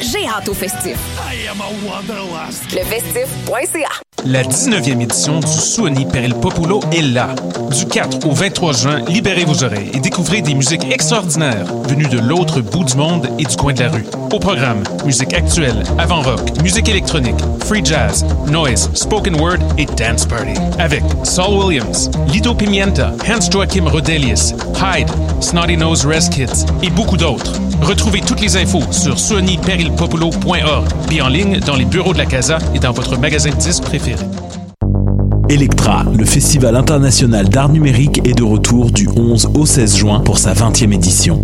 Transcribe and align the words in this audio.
J'ai 0.00 0.26
hâte 0.26 0.48
au 0.48 0.54
festif. 0.54 0.96
Lefestif.ca 2.74 3.88
La 4.24 4.42
19e 4.42 5.00
édition 5.00 5.40
du 5.40 5.46
Suoni 5.46 6.04
per 6.06 6.22
il 6.24 6.34
Popolo 6.34 6.80
est 6.92 7.00
là. 7.02 7.34
Du 7.70 7.86
4 7.86 8.26
au 8.26 8.32
23 8.32 8.72
juin, 8.72 9.00
libérez 9.08 9.44
vos 9.44 9.64
oreilles 9.64 9.90
et 9.94 10.00
découvrez 10.00 10.42
des 10.42 10.54
musiques 10.54 10.84
extraordinaires 10.92 11.66
venues 11.88 12.08
de 12.08 12.18
l'autre 12.18 12.60
bout 12.60 12.84
du 12.84 12.96
monde 12.96 13.28
et 13.38 13.44
du 13.44 13.56
coin 13.56 13.72
de 13.72 13.80
la 13.80 13.90
rue. 13.90 14.04
Au 14.32 14.38
programme, 14.38 14.82
musique 15.04 15.32
actuelle, 15.32 15.82
avant-rock, 15.98 16.40
musique 16.62 16.88
électronique, 16.88 17.40
free 17.64 17.84
jazz, 17.84 18.24
noise, 18.48 18.90
spoken 18.94 19.40
word 19.40 19.58
et 19.78 19.86
dance 19.86 20.26
party. 20.26 20.54
Avec 20.78 21.02
Saul 21.24 21.64
Williams, 21.64 22.10
Lido 22.28 22.54
Pimienta, 22.54 23.12
Hans 23.26 23.50
Joachim 23.50 23.86
Rodelius, 23.88 24.52
Hyde, 24.74 25.10
Snotty 25.40 25.76
Nose 25.76 26.04
Res 26.04 26.28
Kids 26.30 26.66
et 26.82 26.90
beaucoup 26.90 27.16
d'autres. 27.16 27.52
Retrouvez 27.82 28.20
toutes 28.20 28.40
les 28.40 28.56
infos 28.56 28.82
sur 28.90 29.18
suoniperilpopolo.org 29.86 30.88
et 31.12 31.22
en 31.22 31.28
ligne 31.28 31.60
dans 31.60 31.76
les 31.76 31.84
bureaux 31.84 32.12
de 32.12 32.18
la 32.18 32.26
Casa 32.26 32.58
et 32.74 32.78
dans 32.78 32.92
votre 32.92 33.18
magasin 33.18 33.50
de 33.50 33.56
disques 33.56 33.84
préféré. 33.84 34.24
Electra, 35.48 36.04
le 36.16 36.24
festival 36.24 36.74
international 36.74 37.48
d'art 37.48 37.68
numérique, 37.68 38.20
est 38.26 38.34
de 38.34 38.42
retour 38.42 38.90
du 38.90 39.08
11 39.08 39.50
au 39.54 39.64
16 39.64 39.96
juin 39.96 40.20
pour 40.20 40.38
sa 40.38 40.54
20e 40.54 40.92
édition. 40.92 41.42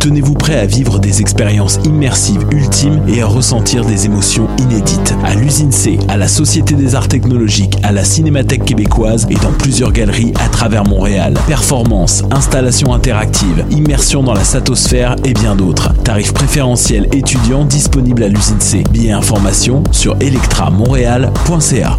Tenez-vous 0.00 0.32
prêt 0.32 0.58
à 0.58 0.64
vivre 0.64 0.98
des 0.98 1.20
expériences 1.20 1.78
immersives 1.84 2.46
ultimes 2.52 3.02
et 3.06 3.20
à 3.20 3.26
ressentir 3.26 3.84
des 3.84 4.06
émotions 4.06 4.48
inédites. 4.58 5.14
À 5.24 5.34
l'usine 5.34 5.72
C, 5.72 5.98
à 6.08 6.16
la 6.16 6.26
Société 6.26 6.74
des 6.74 6.94
Arts 6.94 7.08
Technologiques, 7.08 7.76
à 7.82 7.92
la 7.92 8.02
Cinémathèque 8.02 8.64
québécoise 8.64 9.26
et 9.28 9.34
dans 9.34 9.52
plusieurs 9.52 9.92
galeries 9.92 10.32
à 10.40 10.48
travers 10.48 10.84
Montréal. 10.84 11.34
Performances, 11.46 12.24
installations 12.30 12.94
interactives, 12.94 13.66
immersion 13.70 14.22
dans 14.22 14.32
la 14.34 14.44
satosphère 14.44 15.16
et 15.22 15.34
bien 15.34 15.54
d'autres. 15.54 15.92
Tarifs 16.02 16.32
préférentiels 16.32 17.06
étudiants 17.12 17.66
disponibles 17.66 18.22
à 18.22 18.28
l'usine 18.28 18.60
C. 18.60 18.82
Billets 18.90 19.12
informations 19.12 19.84
sur 19.92 20.16
electramontréal.ca. 20.20 21.98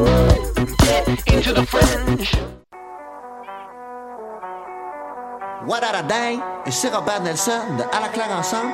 What 5.67 5.83
a 5.83 6.01
day? 6.03 6.39
Et 6.65 6.71
c'est 6.71 6.89
Robert 6.89 7.21
Nelson 7.21 7.51
de 7.77 7.83
À 7.95 8.01
la 8.01 8.07
claire 8.09 8.31
ensemble 8.31 8.71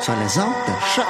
sur 0.00 0.14
les 0.14 0.38
ondes 0.38 0.52
de 0.66 0.72
choc. 0.94 1.06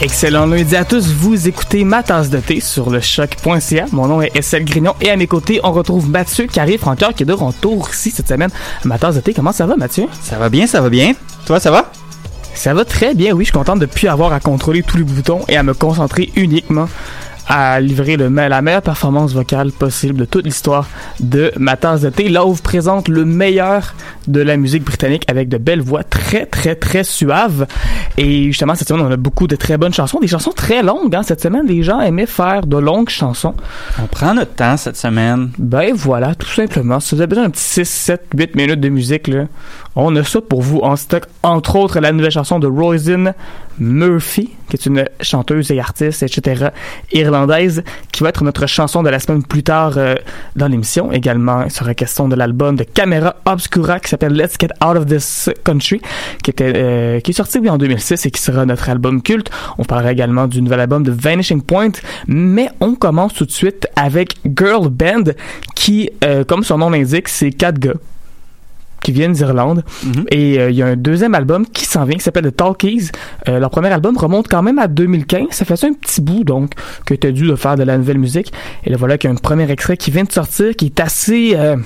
Excellent 0.00 0.46
lundi 0.46 0.76
à 0.76 0.84
tous, 0.84 1.08
vous 1.08 1.48
écoutez 1.48 1.82
ma 1.82 2.04
tasse 2.04 2.30
de 2.30 2.38
thé 2.38 2.60
sur 2.60 2.88
le 2.88 3.00
choc.ca. 3.00 3.86
Mon 3.90 4.06
nom 4.06 4.22
est 4.22 4.30
Estelle 4.36 4.64
Grignon 4.64 4.94
et 5.00 5.10
à 5.10 5.16
mes 5.16 5.26
côtés, 5.26 5.58
on 5.64 5.72
retrouve 5.72 6.08
Mathieu 6.08 6.46
Carré 6.46 6.78
Francoeur 6.78 7.12
qui 7.14 7.24
est 7.24 7.26
de 7.26 7.32
retour 7.32 7.90
ici 7.92 8.12
cette 8.12 8.28
semaine. 8.28 8.50
Ma 8.84 8.96
tasse 8.96 9.16
de 9.16 9.20
thé, 9.20 9.34
comment 9.34 9.50
ça 9.50 9.66
va 9.66 9.74
Mathieu? 9.74 10.06
Ça 10.22 10.38
va 10.38 10.50
bien, 10.50 10.68
ça 10.68 10.80
va 10.80 10.88
bien. 10.88 11.14
Toi, 11.46 11.58
ça 11.58 11.72
va? 11.72 11.90
Ça 12.54 12.74
va 12.74 12.84
très 12.84 13.12
bien, 13.14 13.32
oui, 13.32 13.44
je 13.44 13.50
suis 13.50 13.58
content 13.58 13.74
de 13.74 13.80
ne 13.80 13.86
plus 13.86 14.06
avoir 14.06 14.32
à 14.32 14.38
contrôler 14.38 14.84
tous 14.84 14.98
les 14.98 15.02
boutons 15.02 15.40
et 15.48 15.56
à 15.56 15.64
me 15.64 15.74
concentrer 15.74 16.30
uniquement 16.36 16.88
à 17.48 17.80
livrer 17.80 18.16
le, 18.16 18.28
la 18.28 18.62
meilleure 18.62 18.82
performance 18.82 19.32
vocale 19.32 19.72
possible 19.72 20.20
de 20.20 20.24
toute 20.24 20.44
l'histoire 20.44 20.86
de 21.20 21.50
ma 21.56 21.76
tasse 21.76 22.02
de 22.02 22.10
thé. 22.10 22.28
Là 22.28 22.44
où 22.44 22.52
vous 22.52 22.62
présente 22.62 23.08
le 23.08 23.24
meilleur 23.24 23.94
de 24.26 24.40
la 24.40 24.56
musique 24.56 24.84
britannique 24.84 25.24
avec 25.28 25.48
de 25.48 25.56
belles 25.56 25.80
voix 25.80 26.04
très, 26.04 26.46
très, 26.46 26.74
très 26.74 27.04
suaves. 27.04 27.66
Et 28.16 28.44
justement, 28.44 28.74
cette 28.74 28.88
semaine, 28.88 29.06
on 29.06 29.10
a 29.10 29.16
beaucoup 29.16 29.46
de 29.46 29.56
très 29.56 29.78
bonnes 29.78 29.94
chansons. 29.94 30.20
Des 30.20 30.28
chansons 30.28 30.52
très 30.52 30.82
longues. 30.82 31.14
Hein. 31.14 31.22
Cette 31.22 31.40
semaine, 31.40 31.66
les 31.66 31.82
gens 31.82 32.00
aimaient 32.00 32.26
faire 32.26 32.66
de 32.66 32.76
longues 32.76 33.08
chansons. 33.08 33.54
On 34.02 34.06
prend 34.06 34.34
notre 34.34 34.54
temps 34.54 34.76
cette 34.76 34.96
semaine. 34.96 35.50
Ben 35.58 35.92
voilà, 35.94 36.34
tout 36.34 36.48
simplement. 36.48 37.00
Si 37.00 37.14
vous 37.14 37.20
avez 37.20 37.28
besoin 37.28 37.44
d'un 37.44 37.50
petit 37.50 37.64
6, 37.64 37.88
7, 37.88 38.26
8 38.36 38.54
minutes 38.56 38.80
de 38.80 38.88
musique, 38.90 39.28
là, 39.28 39.44
on 40.00 40.14
a 40.14 40.22
ça 40.22 40.40
pour 40.40 40.62
vous 40.62 40.78
en 40.78 40.94
stock. 40.94 41.24
Entre 41.42 41.74
autres, 41.74 41.98
la 41.98 42.12
nouvelle 42.12 42.30
chanson 42.30 42.60
de 42.60 42.68
Roisin 42.68 43.34
Murphy, 43.80 44.50
qui 44.68 44.76
est 44.76 44.86
une 44.86 45.04
chanteuse 45.20 45.72
et 45.72 45.80
artiste, 45.80 46.22
etc., 46.22 46.68
irlandaise, 47.12 47.82
qui 48.12 48.22
va 48.22 48.28
être 48.28 48.44
notre 48.44 48.66
chanson 48.66 49.02
de 49.02 49.10
la 49.10 49.18
semaine 49.18 49.42
plus 49.42 49.64
tard 49.64 49.94
euh, 49.96 50.14
dans 50.54 50.68
l'émission. 50.68 51.10
Également, 51.10 51.64
il 51.64 51.70
sera 51.72 51.94
question 51.94 52.28
de 52.28 52.36
l'album 52.36 52.76
de 52.76 52.84
Camera 52.84 53.34
Obscura 53.44 53.98
qui 53.98 54.08
s'appelle 54.08 54.34
Let's 54.34 54.54
Get 54.60 54.68
Out 54.84 54.96
of 54.96 55.06
This 55.06 55.50
Country, 55.64 56.00
qui 56.44 56.52
euh, 56.60 57.18
est 57.18 57.32
sorti 57.32 57.58
en 57.68 57.76
2006 57.76 58.24
et 58.24 58.30
qui 58.30 58.40
sera 58.40 58.66
notre 58.66 58.88
album 58.88 59.20
culte. 59.20 59.50
On 59.78 59.84
parlera 59.84 60.12
également 60.12 60.46
du 60.46 60.62
nouvel 60.62 60.78
album 60.78 61.02
de 61.02 61.10
Vanishing 61.10 61.60
Point, 61.60 61.92
mais 62.28 62.70
on 62.80 62.94
commence 62.94 63.34
tout 63.34 63.46
de 63.46 63.50
suite 63.50 63.88
avec 63.96 64.36
Girl 64.56 64.90
Band, 64.90 65.32
qui, 65.74 66.10
euh, 66.22 66.44
comme 66.44 66.62
son 66.62 66.78
nom 66.78 66.90
l'indique, 66.90 67.28
c'est 67.28 67.50
quatre 67.50 67.80
gars 67.80 67.94
qui 69.08 69.12
viennent 69.12 69.32
d'Irlande. 69.32 69.84
Et 70.30 70.60
euh, 70.60 70.70
il 70.70 70.76
y 70.76 70.82
a 70.82 70.86
un 70.86 70.96
deuxième 70.96 71.34
album 71.34 71.64
qui 71.66 71.86
s'en 71.86 72.04
vient, 72.04 72.18
qui 72.18 72.22
s'appelle 72.22 72.44
The 72.52 72.54
Talkies. 72.54 73.08
Euh, 73.48 73.58
leur 73.58 73.70
premier 73.70 73.88
album 73.88 74.18
remonte 74.18 74.48
quand 74.48 74.62
même 74.62 74.78
à 74.78 74.86
2015. 74.86 75.46
Ça 75.50 75.64
fait 75.64 75.76
ça 75.76 75.86
un 75.86 75.94
petit 75.94 76.20
bout, 76.20 76.44
donc, 76.44 76.72
que 77.06 77.14
tu 77.14 77.26
as 77.26 77.32
dû 77.32 77.46
de 77.46 77.56
faire 77.56 77.76
de 77.76 77.84
la 77.84 77.96
nouvelle 77.96 78.18
musique. 78.18 78.52
Et 78.84 78.90
là, 78.90 78.98
voilà 78.98 79.16
qu'il 79.16 79.30
y 79.30 79.32
a 79.32 79.34
un 79.34 79.38
premier 79.38 79.70
extrait 79.70 79.96
qui 79.96 80.10
vient 80.10 80.24
de 80.24 80.32
sortir, 80.32 80.76
qui 80.76 80.86
est 80.86 81.00
assez... 81.00 81.52
Euh, 81.56 81.76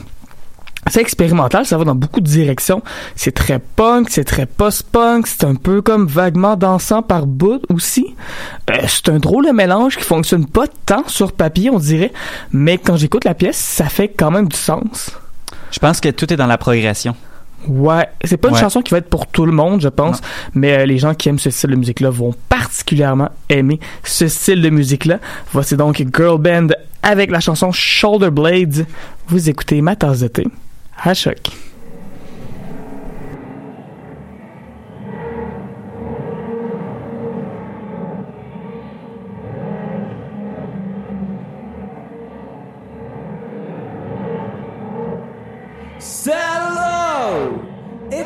assez 0.85 0.99
expérimental, 0.99 1.65
ça 1.65 1.79
va 1.79 1.85
dans 1.85 1.95
beaucoup 1.95 2.19
de 2.19 2.27
directions. 2.27 2.83
C'est 3.15 3.31
très 3.31 3.61
punk, 3.61 4.09
c'est 4.11 4.25
très 4.25 4.47
post-punk, 4.47 5.29
c'est 5.29 5.45
un 5.45 5.55
peu 5.55 5.81
comme 5.81 6.09
vaguement 6.09 6.57
dansant 6.57 7.03
par 7.03 7.29
bout 7.29 7.63
aussi. 7.73 8.17
Euh, 8.69 8.79
c'est 8.89 9.11
un 9.11 9.21
drôle 9.21 9.47
de 9.47 9.53
mélange 9.53 9.97
qui 9.97 10.03
fonctionne 10.03 10.45
pas 10.45 10.67
tant 10.87 11.07
sur 11.07 11.31
papier, 11.31 11.71
on 11.71 11.79
dirait, 11.79 12.13
mais 12.51 12.79
quand 12.79 12.97
j'écoute 12.97 13.25
la 13.25 13.35
pièce, 13.35 13.59
ça 13.59 13.85
fait 13.85 14.09
quand 14.09 14.33
même 14.33 14.49
du 14.49 14.57
sens. 14.57 15.13
Je 15.73 15.79
pense 15.81 16.01
que 16.01 16.09
tout 16.11 16.33
est 16.33 16.37
dans 16.37 16.47
la 16.47 16.59
progression. 16.59 17.17
Ouais, 17.69 18.09
c'est 18.25 18.37
pas 18.37 18.49
une 18.49 18.55
Ouais. 18.55 18.61
chanson 18.61 18.83
qui 18.83 18.91
va 18.91 18.99
être 18.99 19.09
pour 19.09 19.27
tout 19.29 19.47
le 19.47 19.53
monde, 19.53 19.81
je 19.81 19.89
pense, 19.89 20.21
mais 20.53 20.79
euh, 20.79 20.85
les 20.87 20.99
gens 20.99 21.15
qui 21.15 21.29
aiment 21.29 21.39
ce 21.39 21.51
style 21.51 21.71
de 21.71 21.77
musique-là 21.77 22.11
vont 22.11 22.35
particulièrement 22.49 23.29
aimer 23.49 23.79
ce 24.03 24.27
style 24.27 24.61
de 24.63 24.69
musique-là. 24.69 25.19
Voici 25.53 25.77
donc 25.77 26.05
Girl 26.15 26.39
Band 26.41 26.69
avec 27.05 27.31
la 27.31 27.39
chanson 27.41 27.71
Shoulder 27.71 28.31
Blades. 28.31 28.85
Vous 29.29 29.49
écoutez 29.49 29.81
ma 29.81 29.95
tasse 29.97 30.21
de 30.21 30.29
thé 30.29 30.47
à 31.05 31.15
choc. 31.15 31.39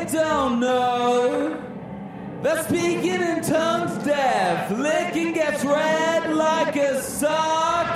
It 0.01 0.11
don't 0.11 0.59
know. 0.59 1.63
The 2.43 2.63
speaking 2.63 3.21
in 3.21 3.41
tongues 3.41 4.03
deaf, 4.05 4.71
licking 4.71 5.33
gets 5.33 5.65
red 5.65 6.33
like 6.33 6.75
a 6.75 7.01
sock, 7.01 7.87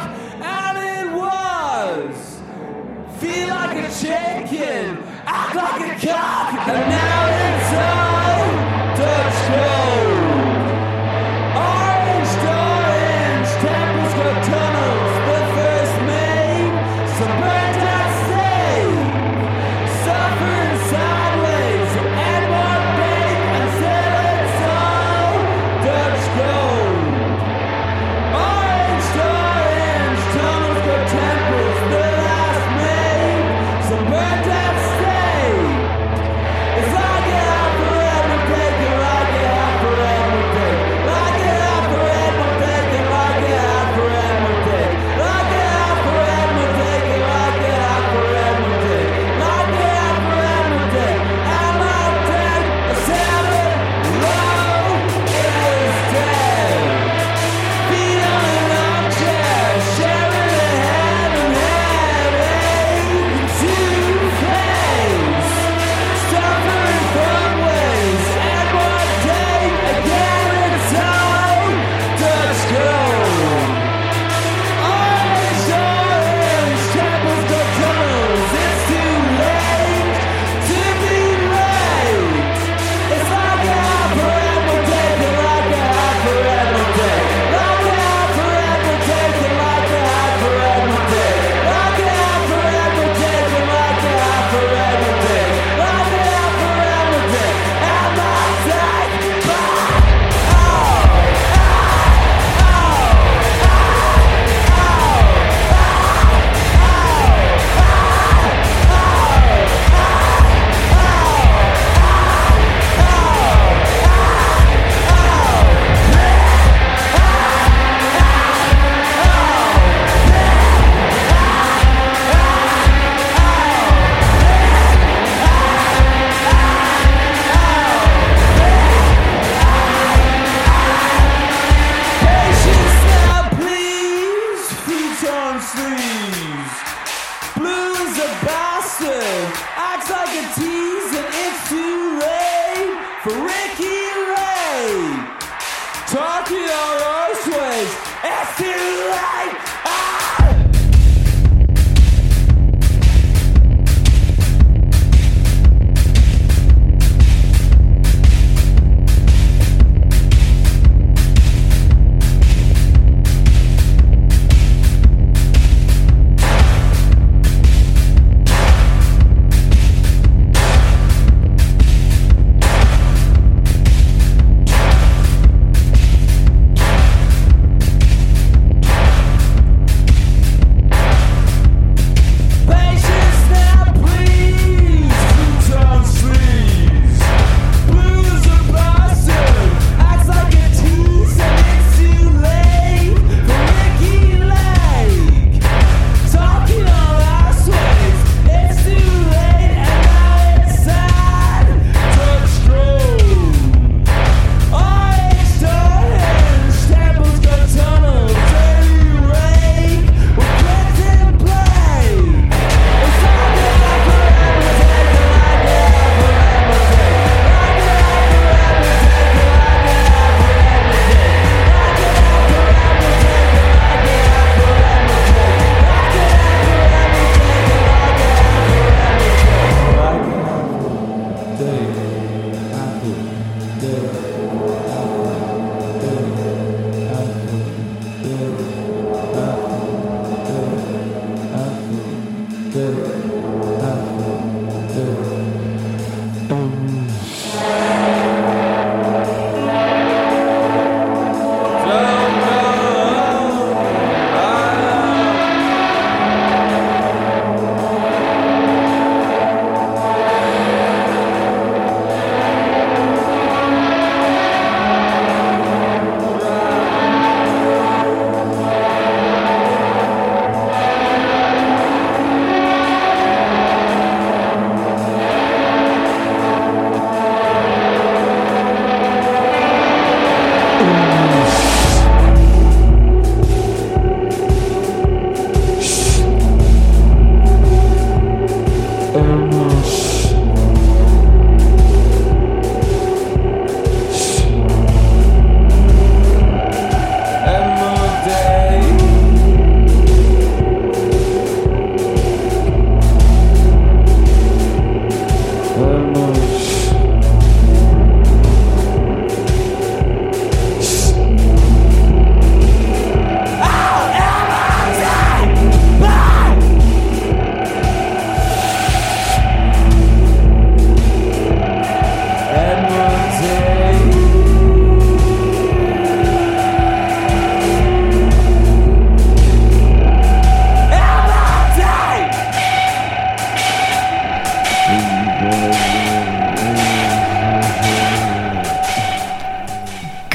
and 0.41 0.77
it 0.77 1.15
was. 1.15 2.41
Feel 3.19 3.49
like 3.49 3.77
a 3.77 3.89
chicken, 4.01 4.97
act 5.25 5.55
like 5.55 5.81
a 5.81 6.07
cock, 6.07 6.67
and 6.67 6.89
now 6.89 7.21
it's 7.45 7.69
time 7.69 8.95
to 8.97 9.11
show. 9.45 10.10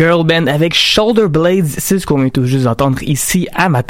Girl 0.07 0.25
Band 0.25 0.47
avec 0.47 0.73
Shoulder 0.73 1.27
Blades, 1.27 1.67
c'est 1.67 1.99
ce 1.99 2.07
qu'on 2.07 2.19
vient 2.19 2.29
tout 2.29 2.45
juste 2.45 2.63
d'entendre 2.63 3.03
ici 3.03 3.49
à 3.53 3.69
ma. 3.69 3.83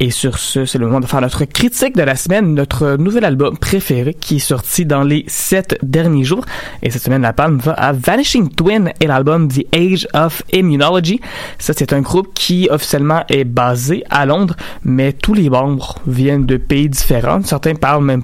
Et 0.00 0.10
sur 0.10 0.38
ce, 0.38 0.64
c'est 0.64 0.78
le 0.78 0.86
moment 0.86 1.00
de 1.00 1.06
faire 1.06 1.20
notre 1.20 1.44
critique 1.44 1.94
de 1.94 2.02
la 2.02 2.16
semaine, 2.16 2.54
notre 2.54 2.96
nouvel 2.96 3.26
album 3.26 3.58
préféré 3.58 4.14
qui 4.14 4.36
est 4.36 4.38
sorti 4.38 4.86
dans 4.86 5.02
les 5.02 5.26
sept 5.26 5.78
derniers 5.82 6.24
jours. 6.24 6.46
Et 6.82 6.88
cette 6.88 7.02
semaine, 7.02 7.20
la 7.20 7.34
palme 7.34 7.58
va 7.58 7.72
à 7.72 7.92
Vanishing 7.92 8.48
Twin 8.48 8.90
et 9.00 9.06
l'album 9.06 9.48
The 9.48 9.66
Age 9.74 10.08
of 10.14 10.42
Immunology. 10.50 11.20
Ça, 11.58 11.74
c'est 11.76 11.92
un 11.92 12.00
groupe 12.00 12.32
qui 12.32 12.68
officiellement 12.70 13.24
est 13.28 13.44
basé 13.44 14.04
à 14.08 14.24
Londres, 14.24 14.56
mais 14.82 15.12
tous 15.12 15.34
les 15.34 15.50
membres 15.50 15.96
viennent 16.06 16.46
de 16.46 16.56
pays 16.56 16.88
différents. 16.88 17.42
Certains 17.42 17.74
parlent 17.74 18.04
même 18.04 18.22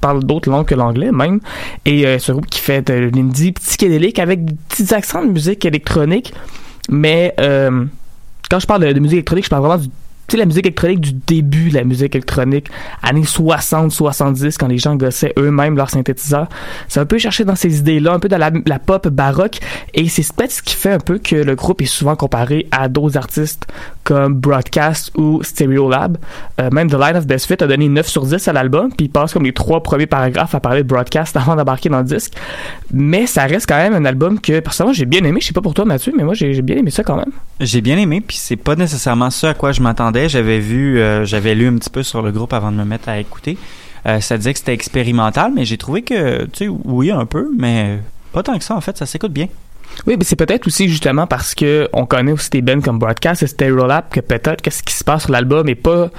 parle 0.00 0.24
d'autres 0.24 0.50
langues 0.50 0.66
que 0.66 0.74
l'anglais 0.74 1.12
même. 1.12 1.40
Et 1.84 2.06
euh, 2.06 2.18
ce 2.18 2.32
groupe 2.32 2.46
qui 2.46 2.60
fait 2.60 2.86
de 2.86 3.10
l'indie 3.14 3.52
psychédélique 3.52 4.18
avec 4.18 4.44
des 4.44 4.54
petits 4.68 4.94
accents 4.94 5.24
de 5.24 5.30
musique 5.30 5.64
électronique. 5.64 6.32
Mais 6.90 7.34
euh, 7.40 7.84
quand 8.50 8.58
je 8.58 8.66
parle 8.66 8.92
de, 8.92 9.00
musique 9.00 9.14
électronique, 9.14 9.44
je 9.44 9.50
parle 9.50 9.64
vraiment 9.64 9.82
du 9.82 9.88
tu 10.28 10.36
sais, 10.36 10.40
la 10.40 10.44
musique 10.44 10.66
électronique 10.66 11.00
du 11.00 11.12
début, 11.14 11.70
la 11.70 11.84
musique 11.84 12.14
électronique, 12.14 12.68
années 13.02 13.24
60, 13.24 13.90
70, 13.90 14.58
quand 14.58 14.66
les 14.66 14.76
gens 14.76 14.94
gossaient 14.94 15.32
eux-mêmes 15.38 15.74
leurs 15.74 15.88
synthétiseurs. 15.88 16.50
C'est 16.86 17.00
un 17.00 17.06
peu 17.06 17.16
cherché 17.16 17.46
dans 17.46 17.56
ces 17.56 17.78
idées-là, 17.78 18.12
un 18.12 18.18
peu 18.18 18.28
dans 18.28 18.36
la 18.38 18.78
pop 18.78 19.08
baroque. 19.08 19.58
Et 19.94 20.06
c'est 20.10 20.30
peut-être 20.34 20.52
ce 20.52 20.60
qui 20.60 20.74
fait 20.74 20.92
un 20.92 20.98
peu 20.98 21.16
que 21.18 21.34
le 21.34 21.54
groupe 21.54 21.80
est 21.80 21.86
souvent 21.86 22.14
comparé 22.14 22.68
à 22.72 22.90
d'autres 22.90 23.16
artistes 23.16 23.68
comme 24.08 24.32
Broadcast 24.32 25.12
ou 25.18 25.42
Stereolab. 25.42 26.16
Euh, 26.58 26.70
même 26.72 26.90
The 26.90 26.94
Line 26.94 27.16
of 27.16 27.26
Best 27.26 27.44
Fit 27.44 27.62
a 27.62 27.66
donné 27.66 27.90
9 27.90 28.08
sur 28.08 28.24
10 28.24 28.48
à 28.48 28.54
l'album, 28.54 28.88
puis 28.88 29.04
il 29.04 29.08
passe 29.10 29.34
comme 29.34 29.44
les 29.44 29.52
trois 29.52 29.82
premiers 29.82 30.06
paragraphes 30.06 30.54
à 30.54 30.60
parler 30.60 30.82
de 30.82 30.88
Broadcast 30.88 31.36
avant 31.36 31.56
d'embarquer 31.56 31.90
dans 31.90 31.98
le 31.98 32.04
disque. 32.04 32.32
Mais 32.90 33.26
ça 33.26 33.44
reste 33.44 33.68
quand 33.68 33.76
même 33.76 33.92
un 33.92 34.06
album 34.06 34.40
que, 34.40 34.60
personnellement, 34.60 34.94
j'ai 34.94 35.04
bien 35.04 35.22
aimé. 35.24 35.40
Je 35.42 35.48
sais 35.48 35.52
pas 35.52 35.60
pour 35.60 35.74
toi, 35.74 35.84
Mathieu, 35.84 36.14
mais 36.16 36.24
moi, 36.24 36.32
j'ai 36.32 36.62
bien 36.62 36.78
aimé 36.78 36.90
ça 36.90 37.04
quand 37.04 37.16
même. 37.16 37.32
J'ai 37.60 37.82
bien 37.82 37.98
aimé, 37.98 38.22
puis 38.26 38.38
c'est 38.38 38.56
pas 38.56 38.76
nécessairement 38.76 39.28
ça 39.28 39.50
à 39.50 39.54
quoi 39.54 39.72
je 39.72 39.82
m'attendais. 39.82 40.30
J'avais 40.30 40.58
vu, 40.58 40.98
euh, 40.98 41.26
j'avais 41.26 41.54
lu 41.54 41.66
un 41.66 41.76
petit 41.76 41.90
peu 41.90 42.02
sur 42.02 42.22
le 42.22 42.32
groupe 42.32 42.54
avant 42.54 42.72
de 42.72 42.78
me 42.78 42.84
mettre 42.84 43.10
à 43.10 43.18
écouter. 43.18 43.58
Euh, 44.06 44.20
ça 44.20 44.38
disait 44.38 44.54
que 44.54 44.58
c'était 44.58 44.72
expérimental, 44.72 45.52
mais 45.54 45.66
j'ai 45.66 45.76
trouvé 45.76 46.00
que, 46.00 46.46
tu 46.46 46.64
sais, 46.64 46.68
oui, 46.68 47.10
un 47.10 47.26
peu, 47.26 47.50
mais 47.58 47.98
pas 48.32 48.42
tant 48.42 48.56
que 48.56 48.64
ça, 48.64 48.74
en 48.74 48.80
fait, 48.80 48.96
ça 48.96 49.04
s'écoute 49.04 49.32
bien. 49.32 49.48
Oui, 50.06 50.16
mais 50.18 50.24
c'est 50.24 50.36
peut-être 50.36 50.66
aussi 50.66 50.88
justement 50.88 51.26
parce 51.26 51.54
que 51.54 51.88
on 51.92 52.06
connaît 52.06 52.32
aussi 52.32 52.50
des 52.50 52.62
bands 52.62 52.80
comme 52.80 52.98
Broadcast 52.98 53.42
et 53.42 53.46
Stereolab 53.46 54.08
que 54.10 54.20
peut-être 54.20 54.62
que 54.62 54.70
ce 54.70 54.82
qui 54.82 54.94
se 54.94 55.04
passe 55.04 55.22
sur 55.22 55.32
l'album 55.32 55.68
est 55.68 55.74
pas 55.74 56.10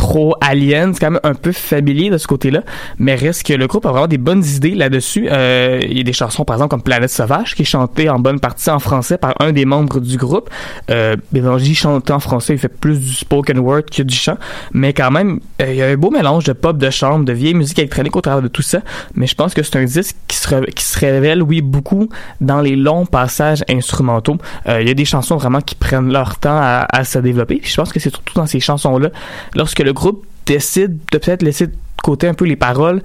trop 0.00 0.34
alien, 0.40 0.94
c'est 0.94 1.00
quand 1.00 1.10
même 1.10 1.20
un 1.24 1.34
peu 1.34 1.52
familier 1.52 2.08
de 2.08 2.16
ce 2.16 2.26
côté-là, 2.26 2.62
mais 2.98 3.14
reste 3.14 3.42
que 3.42 3.52
le 3.52 3.66
groupe 3.66 3.84
a 3.84 3.90
vraiment 3.90 4.06
des 4.06 4.16
bonnes 4.16 4.42
idées 4.42 4.74
là-dessus. 4.74 5.28
Euh, 5.30 5.78
il 5.82 5.98
y 5.98 6.00
a 6.00 6.02
des 6.02 6.14
chansons, 6.14 6.46
par 6.46 6.56
exemple, 6.56 6.70
comme 6.70 6.82
Planète 6.82 7.10
Sauvage, 7.10 7.54
qui 7.54 7.62
est 7.62 7.66
chantée 7.66 8.08
en 8.08 8.18
bonne 8.18 8.40
partie 8.40 8.70
en 8.70 8.78
français 8.78 9.18
par 9.18 9.34
un 9.40 9.52
des 9.52 9.66
membres 9.66 10.00
du 10.00 10.16
groupe. 10.16 10.48
Euh, 10.90 11.16
Bélanger 11.32 11.74
chanté 11.74 12.14
en 12.14 12.18
français, 12.18 12.54
il 12.54 12.58
fait 12.58 12.68
plus 12.68 12.98
du 12.98 13.12
spoken 13.12 13.58
word 13.58 13.82
que 13.94 14.02
du 14.02 14.14
chant, 14.14 14.38
mais 14.72 14.94
quand 14.94 15.10
même, 15.10 15.40
euh, 15.60 15.66
il 15.68 15.76
y 15.76 15.82
a 15.82 15.88
un 15.88 15.96
beau 15.96 16.10
mélange 16.10 16.44
de 16.44 16.54
pop, 16.54 16.78
de 16.78 16.88
chambre, 16.88 17.26
de 17.26 17.34
vieille 17.34 17.52
musique 17.52 17.78
électronique 17.78 18.16
au 18.16 18.22
travers 18.22 18.40
de 18.40 18.48
tout 18.48 18.62
ça, 18.62 18.80
mais 19.14 19.26
je 19.26 19.34
pense 19.34 19.52
que 19.52 19.62
c'est 19.62 19.76
un 19.76 19.84
disque 19.84 20.16
qui 20.28 20.38
se, 20.38 20.98
révèle, 20.98 21.42
oui, 21.42 21.60
beaucoup 21.60 22.08
dans 22.40 22.62
les 22.62 22.74
longs 22.74 23.04
passages 23.04 23.62
instrumentaux. 23.68 24.38
Euh, 24.66 24.80
il 24.80 24.88
y 24.88 24.90
a 24.90 24.94
des 24.94 25.04
chansons 25.04 25.36
vraiment 25.36 25.60
qui 25.60 25.74
prennent 25.74 26.10
leur 26.10 26.38
temps 26.38 26.58
à, 26.58 26.86
à 26.90 27.04
se 27.04 27.18
développer, 27.18 27.56
puis 27.56 27.70
je 27.70 27.76
pense 27.76 27.92
que 27.92 28.00
c'est 28.00 28.10
surtout 28.10 28.32
dans 28.34 28.46
ces 28.46 28.60
chansons-là, 28.60 29.10
lorsque 29.54 29.80
le 29.80 29.89
groupe 29.92 30.26
décide 30.46 30.98
de 31.12 31.18
peut-être 31.18 31.42
laisser 31.42 31.68
de 31.68 31.74
côté 32.02 32.26
un 32.26 32.34
peu 32.34 32.44
les 32.44 32.56
paroles 32.56 33.02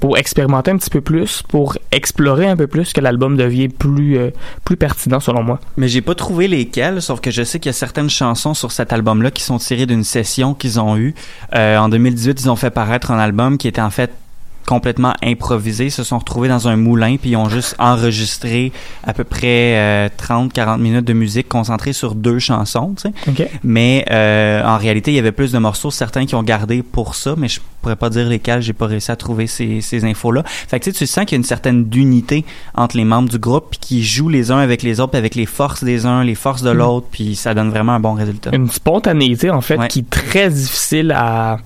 pour 0.00 0.16
expérimenter 0.16 0.70
un 0.70 0.76
petit 0.76 0.90
peu 0.90 1.00
plus, 1.00 1.42
pour 1.42 1.76
explorer 1.90 2.46
un 2.46 2.56
peu 2.56 2.66
plus, 2.66 2.92
que 2.92 3.00
l'album 3.00 3.36
devient 3.36 3.68
plus, 3.68 4.16
euh, 4.16 4.30
plus 4.64 4.76
pertinent 4.76 5.20
selon 5.20 5.42
moi. 5.42 5.60
Mais 5.76 5.88
j'ai 5.88 6.00
pas 6.00 6.14
trouvé 6.14 6.48
lesquelles, 6.48 7.02
sauf 7.02 7.20
que 7.20 7.30
je 7.30 7.42
sais 7.42 7.58
qu'il 7.58 7.68
y 7.68 7.70
a 7.70 7.74
certaines 7.74 8.10
chansons 8.10 8.54
sur 8.54 8.70
cet 8.70 8.92
album-là 8.92 9.30
qui 9.30 9.42
sont 9.42 9.58
tirées 9.58 9.86
d'une 9.86 10.04
session 10.04 10.54
qu'ils 10.54 10.78
ont 10.78 10.96
eue. 10.96 11.14
Euh, 11.54 11.76
en 11.78 11.88
2018, 11.88 12.42
ils 12.42 12.50
ont 12.50 12.56
fait 12.56 12.70
paraître 12.70 13.10
un 13.10 13.18
album 13.18 13.58
qui 13.58 13.68
était 13.68 13.80
en 13.80 13.90
fait 13.90 14.10
complètement 14.66 15.12
improvisé. 15.22 15.86
Ils 15.86 15.90
se 15.90 16.04
sont 16.04 16.18
retrouvés 16.18 16.48
dans 16.48 16.68
un 16.68 16.76
moulin 16.76 17.16
puis 17.16 17.30
ils 17.30 17.36
ont 17.36 17.48
juste 17.48 17.74
enregistré 17.78 18.72
à 19.04 19.12
peu 19.12 19.24
près 19.24 20.08
30-40 20.18 20.78
minutes 20.80 21.04
de 21.04 21.12
musique 21.12 21.48
concentrée 21.48 21.92
sur 21.92 22.14
deux 22.14 22.38
chansons, 22.38 22.94
tu 22.96 23.08
sais. 23.34 23.50
Mais 23.64 24.04
euh, 24.10 24.62
en 24.64 24.76
réalité, 24.78 25.12
il 25.12 25.14
y 25.14 25.18
avait 25.18 25.32
plus 25.32 25.52
de 25.52 25.58
morceaux, 25.58 25.90
certains 25.90 26.26
qui 26.26 26.34
ont 26.34 26.42
gardé 26.42 26.82
pour 26.82 27.14
ça, 27.14 27.34
mais 27.36 27.48
je 27.48 27.60
pourrais 27.80 27.96
pas 27.96 28.10
dire 28.10 28.28
lesquels, 28.28 28.62
j'ai 28.62 28.72
pas 28.72 28.86
réussi 28.86 29.10
à 29.10 29.16
trouver 29.16 29.46
ces, 29.46 29.80
ces 29.80 30.04
infos-là. 30.04 30.42
Fait 30.46 30.78
que 30.78 30.84
tu 30.84 30.92
sais, 30.92 30.96
tu 30.98 31.06
sens 31.06 31.24
qu'il 31.24 31.32
y 31.36 31.38
a 31.38 31.40
une 31.40 31.44
certaine 31.44 31.88
unité 31.94 32.44
entre 32.74 32.96
les 32.96 33.04
membres 33.04 33.28
du 33.28 33.38
groupe, 33.38 33.66
puis 33.70 33.78
qui 33.80 34.04
jouent 34.04 34.28
les 34.28 34.50
uns 34.52 34.58
avec 34.58 34.82
les 34.82 35.00
autres, 35.00 35.10
puis 35.12 35.18
avec 35.18 35.34
les 35.34 35.46
forces 35.46 35.82
des 35.82 36.06
uns, 36.06 36.22
les 36.22 36.34
forces 36.36 36.62
de 36.62 36.72
Mm. 36.72 36.76
l'autre, 36.78 37.06
puis 37.10 37.34
ça 37.34 37.54
donne 37.54 37.70
vraiment 37.70 37.92
un 37.92 38.00
bon 38.00 38.14
résultat. 38.14 38.50
Une 38.54 38.70
spontanéité, 38.70 39.50
en 39.50 39.60
fait, 39.60 39.76
Ouais. 39.76 39.88
qui 39.88 40.00
est 40.00 40.10
très 40.10 40.48
difficile 40.48 41.10
à... 41.12 41.58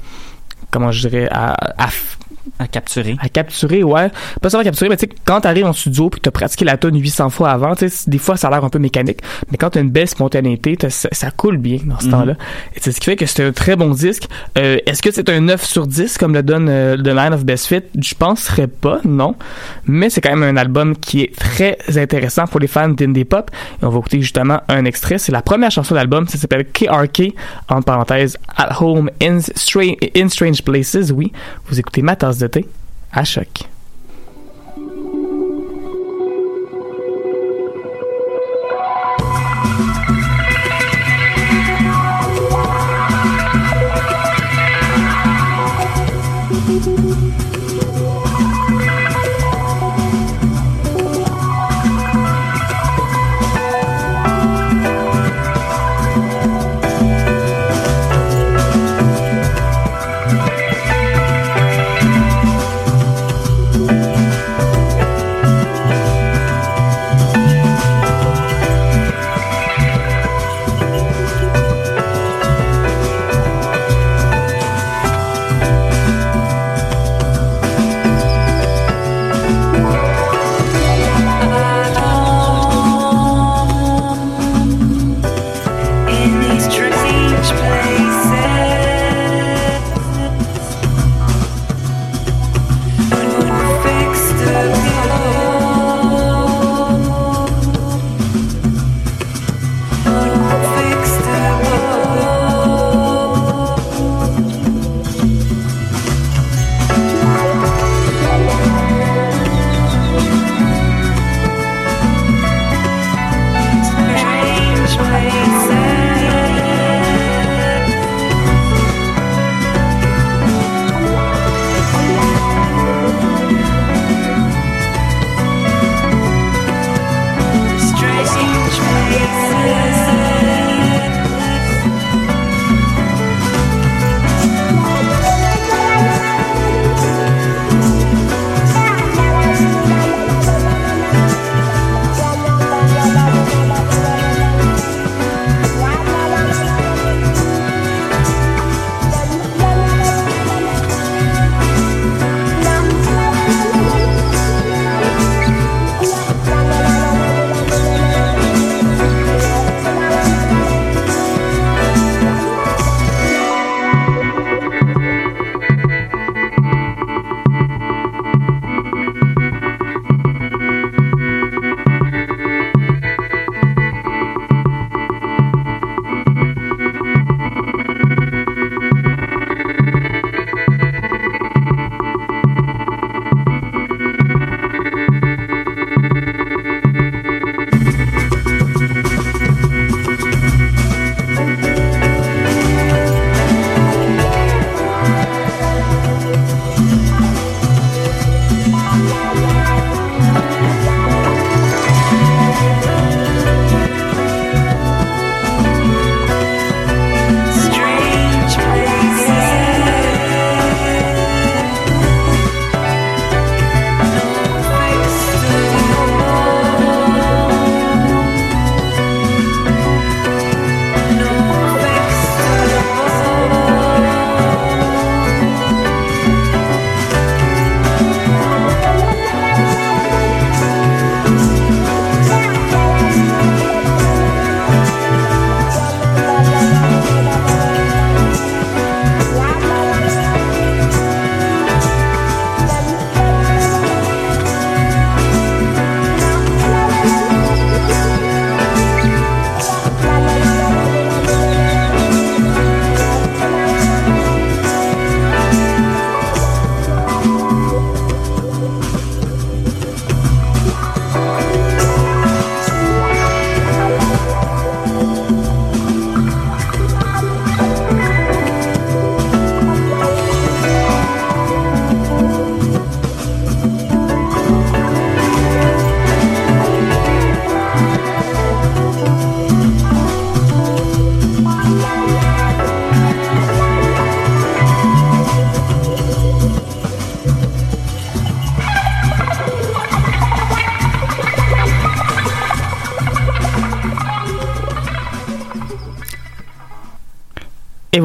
Comment 0.70 0.90
je 0.90 1.08
dirais 1.08 1.28
à, 1.30 1.54
À 2.58 2.66
capturer. 2.68 3.16
à 3.20 3.28
capturer, 3.28 3.82
ouais. 3.82 4.10
Pas 4.40 4.50
seulement 4.50 4.64
capturer, 4.64 4.88
mais 4.88 4.96
tu 4.96 5.06
sais, 5.06 5.12
quand 5.24 5.40
t'arrives 5.40 5.66
en 5.66 5.72
studio 5.72 6.10
puis 6.10 6.20
que 6.20 6.24
t'as 6.24 6.30
pratiqué 6.30 6.64
la 6.64 6.76
tonne 6.76 6.98
800 7.00 7.30
fois 7.30 7.50
avant, 7.50 7.74
tu 7.74 7.88
sais, 7.88 8.10
des 8.10 8.18
fois 8.18 8.36
ça 8.36 8.48
a 8.48 8.50
l'air 8.50 8.64
un 8.64 8.68
peu 8.70 8.78
mécanique, 8.78 9.20
mais 9.50 9.56
quand 9.58 9.70
t'as 9.70 9.80
une 9.80 9.90
belle 9.90 10.08
spontanéité, 10.08 10.76
ça, 10.88 11.08
ça 11.12 11.30
coule 11.30 11.56
bien 11.58 11.78
dans 11.84 11.98
ce 12.00 12.06
Mhm. 12.06 12.10
temps-là. 12.12 12.32
Et 12.74 12.80
c'est 12.80 12.92
ce 12.92 13.00
qui 13.00 13.06
fait 13.06 13.16
que 13.16 13.26
c'est 13.26 13.44
un 13.44 13.52
très 13.52 13.76
bon 13.76 13.90
disque. 13.90 14.28
Euh, 14.58 14.78
Est-ce 14.86 15.02
que 15.02 15.10
c'est 15.10 15.28
un 15.28 15.40
9 15.40 15.64
sur 15.64 15.86
10 15.86 16.16
comme 16.18 16.34
le 16.34 16.42
donne 16.42 16.68
euh, 16.68 16.96
The 16.96 17.08
Line 17.08 17.34
of 17.34 17.44
Best 17.44 17.66
Fit? 17.66 17.82
Je 18.00 18.14
penserais 18.14 18.66
pas, 18.68 19.00
non. 19.04 19.34
Mais 19.86 20.10
c'est 20.10 20.20
quand 20.20 20.34
même 20.36 20.42
un 20.42 20.56
album 20.56 20.96
qui 20.96 21.22
est 21.22 21.34
très 21.36 21.76
intéressant 21.96 22.46
pour 22.46 22.60
les 22.60 22.66
fans 22.66 22.88
d'indie 22.88 23.24
pop. 23.24 23.50
Et 23.82 23.84
on 23.84 23.88
va 23.90 23.98
écouter 23.98 24.20
justement 24.20 24.60
un 24.68 24.84
extrait. 24.84 25.18
C'est 25.18 25.32
la 25.32 25.42
première 25.42 25.70
chanson 25.70 25.94
de 25.94 25.98
l'album. 25.98 26.26
Ça 26.28 26.38
s'appelle 26.38 26.64
KRK, 26.66 27.34
entre 27.68 27.84
parenthèses, 27.84 28.36
At 28.56 28.80
Home 28.82 29.10
in, 29.22 29.38
Stra- 29.38 29.96
in 30.16 30.28
Strange 30.28 30.62
Places. 30.62 31.10
Oui, 31.14 31.32
vous 31.68 31.78
écoutez 31.78 32.02
ma 32.02 32.16
thé 32.44 32.66
à 33.12 33.24
choc. 33.24 33.68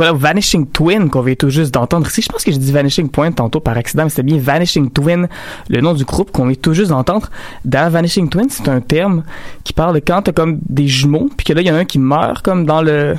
Voilà, 0.02 0.14
Vanishing 0.18 0.66
Twin 0.66 1.12
qu'on 1.12 1.22
vient 1.22 1.36
tout 1.36 1.52
juste 1.52 1.72
d'entendre 1.72 2.08
ici. 2.08 2.24
Je 2.24 2.28
pense 2.28 2.44
que 2.44 2.52
j'ai 2.52 2.58
dit 2.58 2.72
Vanishing 2.72 3.08
Point 3.08 3.34
tantôt 3.34 3.60
par 3.60 3.78
accident, 3.78 4.06
mais 4.06 4.10
c'était 4.10 4.24
bien 4.24 4.40
Vanishing 4.40 4.90
Twin, 4.90 5.30
le 5.70 5.80
nom 5.80 5.94
du 5.94 6.06
groupe 6.06 6.32
qu'on 6.32 6.48
vient 6.48 6.56
tout 6.60 6.74
juste 6.74 6.90
d'entendre. 6.90 7.30
Dans 7.66 7.88
Vanishing 7.92 8.28
Twin, 8.28 8.50
c'est 8.50 8.68
un 8.68 8.82
terme 8.82 9.24
qui 9.64 9.74
parle 9.74 9.94
de 9.94 10.00
quand 10.00 10.24
t'as 10.24 10.32
comme 10.32 10.60
des 10.68 10.88
jumeaux, 10.88 11.30
puis 11.38 11.46
que 11.46 11.54
là, 11.54 11.62
il 11.62 11.68
y 11.68 11.72
en 11.72 11.76
a 11.76 11.80
un 11.80 11.86
qui 11.86 12.00
meurt 12.00 12.44
comme 12.44 12.66
dans 12.66 12.82
le... 12.82 13.16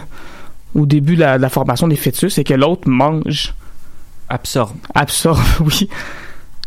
au 0.75 0.85
début 0.85 1.15
de 1.15 1.21
la, 1.21 1.37
de 1.37 1.43
la 1.43 1.49
formation 1.49 1.87
des 1.87 1.95
fœtus, 1.95 2.37
et 2.39 2.43
que 2.43 2.55
l'autre 2.55 2.89
mange, 2.89 3.55
Absorbe. 4.29 4.77
absorbe, 4.93 5.39
oui. 5.61 5.89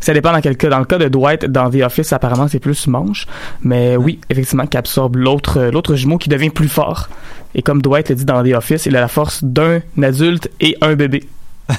Ça 0.00 0.12
dépend 0.12 0.32
dans 0.32 0.40
quel 0.40 0.56
cas. 0.56 0.68
Dans 0.68 0.78
le 0.78 0.84
cas 0.84 0.98
de 0.98 1.08
Dwight, 1.08 1.46
dans 1.46 1.70
The 1.70 1.82
Office, 1.82 2.12
apparemment, 2.12 2.48
c'est 2.48 2.58
plus 2.58 2.86
mange. 2.86 3.26
Mais 3.62 3.96
oui, 3.96 4.20
effectivement, 4.28 4.66
qui 4.66 4.76
absorbe 4.76 5.16
l'autre, 5.16 5.70
l'autre 5.72 5.94
jumeau 5.96 6.18
qui 6.18 6.28
devient 6.28 6.50
plus 6.50 6.68
fort. 6.68 7.08
Et 7.54 7.62
comme 7.62 7.80
Dwight 7.80 8.10
le 8.10 8.14
dit 8.14 8.24
dans 8.24 8.42
The 8.44 8.54
Office, 8.54 8.86
il 8.86 8.96
a 8.96 9.00
la 9.00 9.08
force 9.08 9.42
d'un 9.42 9.80
adulte 10.02 10.50
et 10.60 10.76
un 10.82 10.94
bébé. 10.94 11.24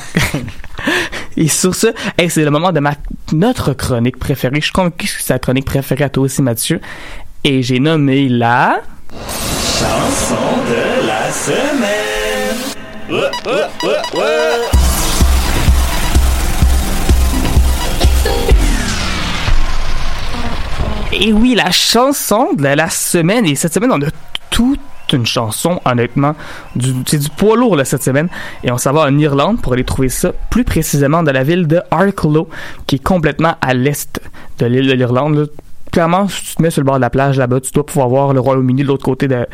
et 1.38 1.48
sur 1.48 1.76
ce, 1.76 1.88
hey, 2.18 2.30
c'est 2.30 2.44
le 2.44 2.52
moment 2.52 2.72
de 2.72 2.80
ma, 2.80 2.94
notre 3.32 3.74
chronique 3.74 4.18
préférée. 4.18 4.56
Je 4.56 4.66
suis 4.66 4.72
convaincu 4.72 5.08
que 5.08 5.22
c'est 5.22 5.34
la 5.34 5.40
chronique 5.40 5.66
préférée 5.66 6.06
à 6.06 6.10
toi 6.10 6.24
aussi, 6.24 6.42
Mathieu. 6.42 6.82
Et 7.44 7.62
j'ai 7.62 7.80
nommé 7.80 8.28
la... 8.28 8.82
Chanson 9.80 10.36
de 10.68 11.08
la 11.08 11.32
semaine. 11.32 12.08
Ouais, 13.10 13.30
ouais, 13.46 14.20
ouais, 14.20 14.77
Et 21.20 21.34
oui, 21.34 21.56
la 21.56 21.72
chanson 21.72 22.50
de 22.54 22.64
la 22.64 22.90
semaine. 22.90 23.46
Et 23.46 23.56
cette 23.56 23.74
semaine, 23.74 23.92
on 23.92 24.02
a 24.02 24.10
toute 24.52 24.80
une 25.12 25.26
chanson, 25.26 25.82
honnêtement. 25.84 26.36
C'est 27.08 27.18
du 27.18 27.30
poids 27.30 27.56
lourd, 27.56 27.76
là, 27.76 27.86
cette 27.86 28.04
semaine. 28.04 28.30
Et 28.64 28.72
on 28.72 28.78
s'en 28.78 28.94
va 28.94 29.02
en 29.02 29.18
Irlande 29.18 29.60
pour 29.60 29.74
aller 29.74 29.84
trouver 29.84 30.10
ça, 30.10 30.32
plus 30.52 30.64
précisément 30.64 31.24
dans 31.24 31.32
la 31.32 31.44
ville 31.44 31.66
de 31.66 31.82
Arklow, 31.90 32.48
qui 32.86 32.98
est 32.98 33.04
complètement 33.04 33.56
à 33.62 33.74
l'est 33.74 34.22
de 34.60 34.66
l'île 34.68 34.88
de 34.88 34.94
l'Irlande. 34.94 35.50
Clairement, 35.92 36.28
si 36.28 36.44
tu 36.44 36.56
te 36.56 36.62
mets 36.62 36.70
sur 36.70 36.82
le 36.82 36.86
bord 36.86 36.98
de 36.98 37.02
la 37.02 37.10
plage 37.10 37.38
là-bas, 37.38 37.62
tu 37.62 37.72
dois 37.72 37.86
pouvoir 37.86 38.10
voir 38.10 38.34
le 38.34 38.40
Royaume-Uni 38.40 38.84
de 38.84 38.88
l'autre 38.88 39.06
côté 39.06 39.28
de, 39.28 39.48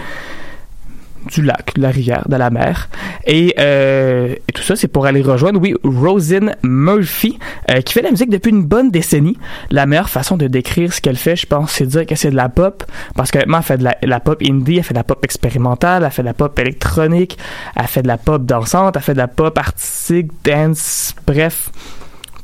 du 1.32 1.42
lac, 1.42 1.76
de 1.76 1.82
la 1.82 1.90
rivière, 1.90 2.28
de 2.28 2.36
la 2.36 2.50
mer. 2.50 2.90
Et, 3.26 3.56
euh, 3.60 4.36
et 4.48 4.52
tout 4.52 4.62
ça, 4.62 4.76
c'est 4.76 4.88
pour 4.88 5.06
aller 5.06 5.22
rejoindre, 5.22 5.60
oui, 5.60 5.74
Rosin 5.84 6.52
Murphy, 6.64 7.40
euh, 7.72 7.82
qui 7.82 7.94
fait 7.94 8.02
de 8.02 8.06
la 8.06 8.12
musique 8.12 8.30
depuis 8.30 8.50
une 8.50 8.64
bonne 8.64 8.92
décennie. 8.92 9.38
La 9.70 9.86
meilleure 9.86 10.10
façon 10.10 10.38
de 10.38 10.48
décrire 10.48 10.94
ce 10.94 11.02
qu'elle 11.02 11.16
fait, 11.16 11.36
je 11.36 11.46
pense, 11.46 11.72
c'est 11.72 11.86
de 11.86 11.90
dire 11.90 12.06
que 12.06 12.16
c'est 12.16 12.32
de 12.32 12.36
la 12.36 12.50
pop, 12.50 12.84
parce 13.16 13.34
maintenant, 13.34 13.58
elle 13.58 13.64
fait 13.64 13.78
de 13.78 13.84
la, 13.84 13.98
la 14.04 14.20
pop 14.20 14.42
indie, 14.44 14.78
elle 14.78 14.84
fait 14.84 14.94
de 14.94 15.00
la 15.00 15.04
pop 15.04 15.24
expérimentale, 15.24 16.04
elle 16.04 16.12
fait 16.12 16.24
de 16.24 16.28
la 16.28 16.34
pop 16.34 16.58
électronique, 16.60 17.38
elle 17.76 17.88
fait 17.88 18.02
de 18.02 18.08
la 18.08 18.18
pop 18.18 18.46
dansante, 18.46 18.96
elle 18.96 19.02
fait 19.02 19.14
de 19.14 19.20
la 19.20 19.28
pop 19.28 19.58
artistique, 19.58 20.32
dance, 20.44 21.16
bref 21.26 21.70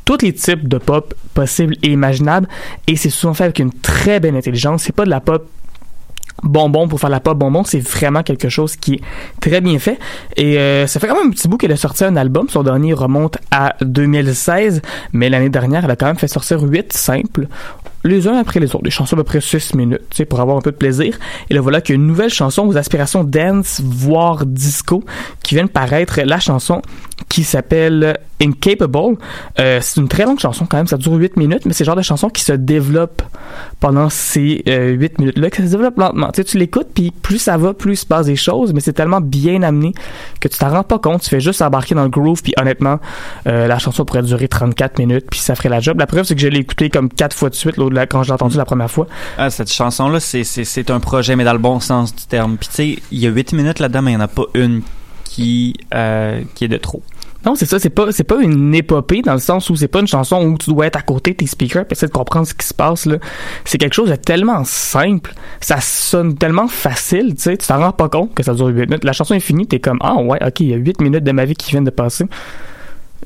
tous 0.05 0.23
les 0.23 0.33
types 0.33 0.67
de 0.67 0.79
pop 0.79 1.13
possibles 1.35 1.75
et 1.83 1.91
imaginables 1.91 2.47
et 2.87 2.95
c'est 2.95 3.11
souvent 3.11 3.35
fait 3.35 3.43
avec 3.43 3.59
une 3.59 3.71
très 3.71 4.19
belle 4.19 4.35
intelligence 4.35 4.81
c'est 4.81 4.95
pas 4.95 5.05
de 5.05 5.09
la 5.11 5.19
pop 5.19 5.47
bonbon 6.43 6.87
pour 6.87 6.99
faire 6.99 7.09
la 7.09 7.19
pop 7.19 7.37
bonbon, 7.37 7.63
c'est 7.63 7.79
vraiment 7.79 8.23
quelque 8.23 8.49
chose 8.49 8.75
qui 8.75 8.95
est 8.95 9.01
très 9.39 9.61
bien 9.61 9.79
fait. 9.79 9.99
Et 10.37 10.57
euh, 10.57 10.87
ça 10.87 10.99
fait 10.99 11.07
quand 11.07 11.15
même 11.15 11.27
un 11.27 11.31
petit 11.31 11.47
bout 11.47 11.57
qu'elle 11.57 11.71
a 11.71 11.77
sorti 11.77 12.03
un 12.03 12.15
album. 12.15 12.47
Son 12.49 12.63
dernier 12.63 12.93
remonte 12.93 13.37
à 13.51 13.75
2016, 13.81 14.81
mais 15.13 15.29
l'année 15.29 15.49
dernière, 15.49 15.85
elle 15.85 15.91
a 15.91 15.95
quand 15.95 16.07
même 16.07 16.17
fait 16.17 16.27
sortir 16.27 16.61
huit 16.61 16.93
simples, 16.93 17.47
les 18.03 18.27
uns 18.27 18.37
après 18.37 18.59
les 18.59 18.67
autres, 18.75 18.83
des 18.83 18.91
chansons 18.91 19.15
à 19.15 19.17
peu 19.17 19.23
près 19.23 19.41
6 19.41 19.75
minutes, 19.75 20.01
tu 20.09 20.17
sais, 20.17 20.25
pour 20.25 20.39
avoir 20.39 20.57
un 20.57 20.61
peu 20.61 20.71
de 20.71 20.77
plaisir. 20.77 21.17
Et 21.49 21.53
là, 21.53 21.61
voilà 21.61 21.81
qu'il 21.81 21.95
y 21.95 21.97
a 21.97 22.01
une 22.01 22.07
nouvelle 22.07 22.29
chanson 22.29 22.65
aux 22.65 22.77
aspirations 22.77 23.23
dance, 23.23 23.81
voire 23.83 24.45
disco, 24.45 25.03
qui 25.43 25.55
vient 25.55 25.65
de 25.65 25.69
paraître, 25.69 26.21
la 26.21 26.39
chanson 26.39 26.81
qui 27.29 27.43
s'appelle 27.43 28.19
Incapable. 28.41 29.17
Euh, 29.59 29.79
c'est 29.81 29.99
une 29.99 30.07
très 30.07 30.25
longue 30.25 30.39
chanson 30.39 30.65
quand 30.65 30.77
même, 30.77 30.87
ça 30.87 30.97
dure 30.97 31.13
8 31.13 31.37
minutes, 31.37 31.65
mais 31.65 31.73
c'est 31.73 31.83
le 31.83 31.87
genre 31.87 31.95
de 31.95 32.01
chanson 32.01 32.29
qui 32.29 32.41
se 32.41 32.53
développe 32.53 33.21
pendant 33.79 34.09
ces 34.09 34.63
euh, 34.67 34.91
8 34.91 35.19
minutes-là, 35.19 35.49
que 35.49 35.57
ça 35.57 35.65
se 35.65 35.71
développe 35.71 35.97
lentement. 35.97 36.31
Tu 36.31 36.37
sais, 36.37 36.43
tu 36.45 36.57
l'écoutes, 36.57 36.87
puis 36.93 37.11
plus 37.11 37.37
ça 37.37 37.57
va, 37.57 37.73
plus 37.73 37.93
il 37.93 37.97
se 37.97 38.05
passe 38.05 38.27
des 38.27 38.35
choses, 38.35 38.73
mais 38.73 38.79
c'est 38.79 38.93
tellement 38.93 39.21
bien 39.21 39.61
amené 39.61 39.93
que 40.39 40.47
tu 40.47 40.57
t'en 40.57 40.69
rends 40.69 40.83
pas 40.83 40.99
compte, 40.99 41.21
tu 41.21 41.29
fais 41.29 41.41
juste 41.41 41.61
embarquer 41.61 41.95
dans 41.95 42.03
le 42.03 42.09
groove, 42.09 42.41
puis 42.41 42.53
honnêtement, 42.59 42.99
euh, 43.47 43.67
la 43.67 43.77
chanson 43.77 44.05
pourrait 44.05 44.23
durer 44.23 44.47
34 44.47 44.99
minutes, 44.99 45.25
puis 45.29 45.39
ça 45.39 45.55
ferait 45.55 45.69
la 45.69 45.81
job. 45.81 45.99
La 45.99 46.07
preuve, 46.07 46.23
c'est 46.23 46.35
que 46.35 46.41
je 46.41 46.47
l'ai 46.47 46.59
écouté 46.59 46.89
comme 46.89 47.09
quatre 47.09 47.35
fois 47.35 47.49
de 47.49 47.55
suite 47.55 47.75
quand 48.09 48.23
je 48.23 48.29
l'ai 48.29 48.33
entendu 48.33 48.57
la 48.57 48.65
première 48.65 48.89
fois. 48.89 49.07
Ah, 49.37 49.49
cette 49.49 49.71
chanson-là, 49.71 50.19
c'est, 50.19 50.89
un 50.89 50.99
projet, 50.99 51.35
mais 51.35 51.43
dans 51.43 51.53
le 51.53 51.59
bon 51.59 51.79
sens 51.79 52.15
du 52.15 52.25
terme. 52.25 52.57
Puis 52.57 52.69
tu 52.69 52.75
sais, 52.75 53.03
il 53.11 53.19
y 53.19 53.27
a 53.27 53.29
8 53.29 53.53
minutes 53.53 53.79
là-dedans, 53.79 54.01
mais 54.01 54.11
il 54.11 54.15
n'y 54.15 54.21
en 54.21 54.25
a 54.25 54.29
pas 54.29 54.45
une 54.53 54.81
qui, 55.25 55.75
euh, 55.93 56.41
qui 56.55 56.65
est 56.65 56.69
de 56.69 56.77
trop. 56.77 57.03
Non, 57.45 57.55
c'est 57.55 57.65
ça, 57.65 57.79
c'est 57.79 57.89
pas 57.89 58.11
c'est 58.11 58.25
pas 58.25 58.41
une 58.41 58.75
épopée 58.75 59.21
dans 59.21 59.33
le 59.33 59.39
sens 59.39 59.69
où 59.69 59.75
c'est 59.75 59.87
pas 59.87 60.01
une 60.01 60.07
chanson 60.07 60.43
où 60.45 60.57
tu 60.57 60.71
dois 60.71 60.87
être 60.87 60.97
à 60.97 61.01
côté 61.01 61.31
de 61.31 61.37
tes 61.37 61.47
speakers 61.47 61.83
et 61.83 61.91
essayer 61.91 62.07
de 62.07 62.13
comprendre 62.13 62.45
ce 62.45 62.53
qui 62.53 62.65
se 62.65 62.73
passe 62.73 63.05
là. 63.05 63.17
C'est 63.63 63.77
quelque 63.77 63.93
chose 63.93 64.09
de 64.09 64.15
tellement 64.15 64.63
simple, 64.65 65.33
ça 65.61 65.79
sonne 65.79 66.35
tellement 66.35 66.67
facile, 66.67 67.35
tu 67.35 67.43
sais, 67.43 67.57
tu 67.57 67.65
t'en 67.65 67.79
rends 67.79 67.93
pas 67.93 68.09
compte 68.09 68.33
que 68.33 68.43
ça 68.43 68.53
dure 68.53 68.67
8 68.67 68.87
minutes. 68.87 69.03
La 69.05 69.13
chanson 69.13 69.35
est 69.35 69.39
finie, 69.39 69.67
t'es 69.67 69.79
comme 69.79 69.99
ah 70.01 70.15
ouais, 70.15 70.39
OK, 70.45 70.59
il 70.59 70.67
y 70.67 70.73
a 70.73 70.77
8 70.77 70.99
minutes 71.01 71.23
de 71.23 71.31
ma 71.31 71.45
vie 71.45 71.55
qui 71.55 71.71
viennent 71.71 71.85
de 71.85 71.89
passer. 71.91 72.25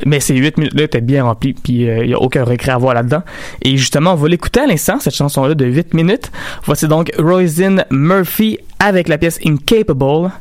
Mais 0.05 0.19
ces 0.19 0.35
8 0.35 0.57
minutes-là 0.57 0.83
étaient 0.83 1.01
bien 1.01 1.23
remplies, 1.23 1.53
puis 1.53 1.83
il 1.83 2.07
n'y 2.07 2.13
a 2.13 2.19
aucun 2.19 2.43
regret 2.43 2.71
à 2.71 2.77
voir 2.77 2.93
là-dedans. 2.93 3.23
Et 3.61 3.77
justement, 3.77 4.13
on 4.13 4.15
va 4.15 4.27
l'écouter 4.27 4.59
à 4.59 4.67
l'instant, 4.67 4.99
cette 4.99 5.15
chanson-là 5.15 5.55
de 5.55 5.65
8 5.65 5.93
minutes. 5.93 6.31
Voici 6.65 6.87
donc 6.87 7.11
Roisin 7.17 7.77
Murphy 7.89 8.59
avec 8.79 9.07
la 9.07 9.17
pièce 9.17 9.39
Incapable 9.45 10.31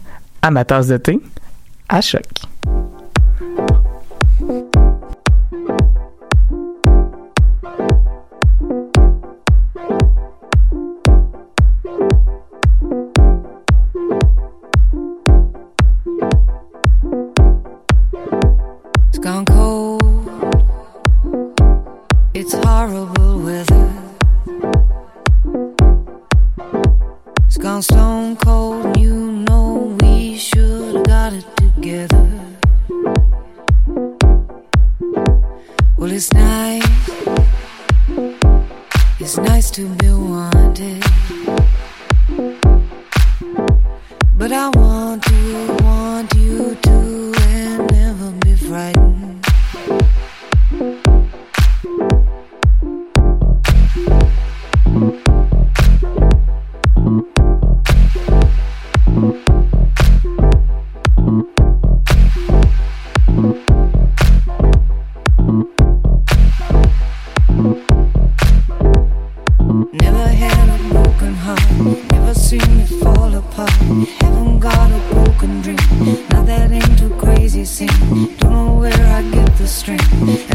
à 0.42 0.50
ma 0.50 0.64
tasse 0.64 0.88
de 0.88 0.96
thé 0.96 1.20
à 1.88 2.00
choc. 2.00 2.22
Gone 19.22 19.44
cold. 19.46 20.02
It's 22.34 22.54
horrible 22.54 23.38
weather. 23.38 23.92
It's 27.46 27.56
gone 27.56 27.82
stone 27.82 28.34
cold. 28.34 28.71
I 79.74 80.51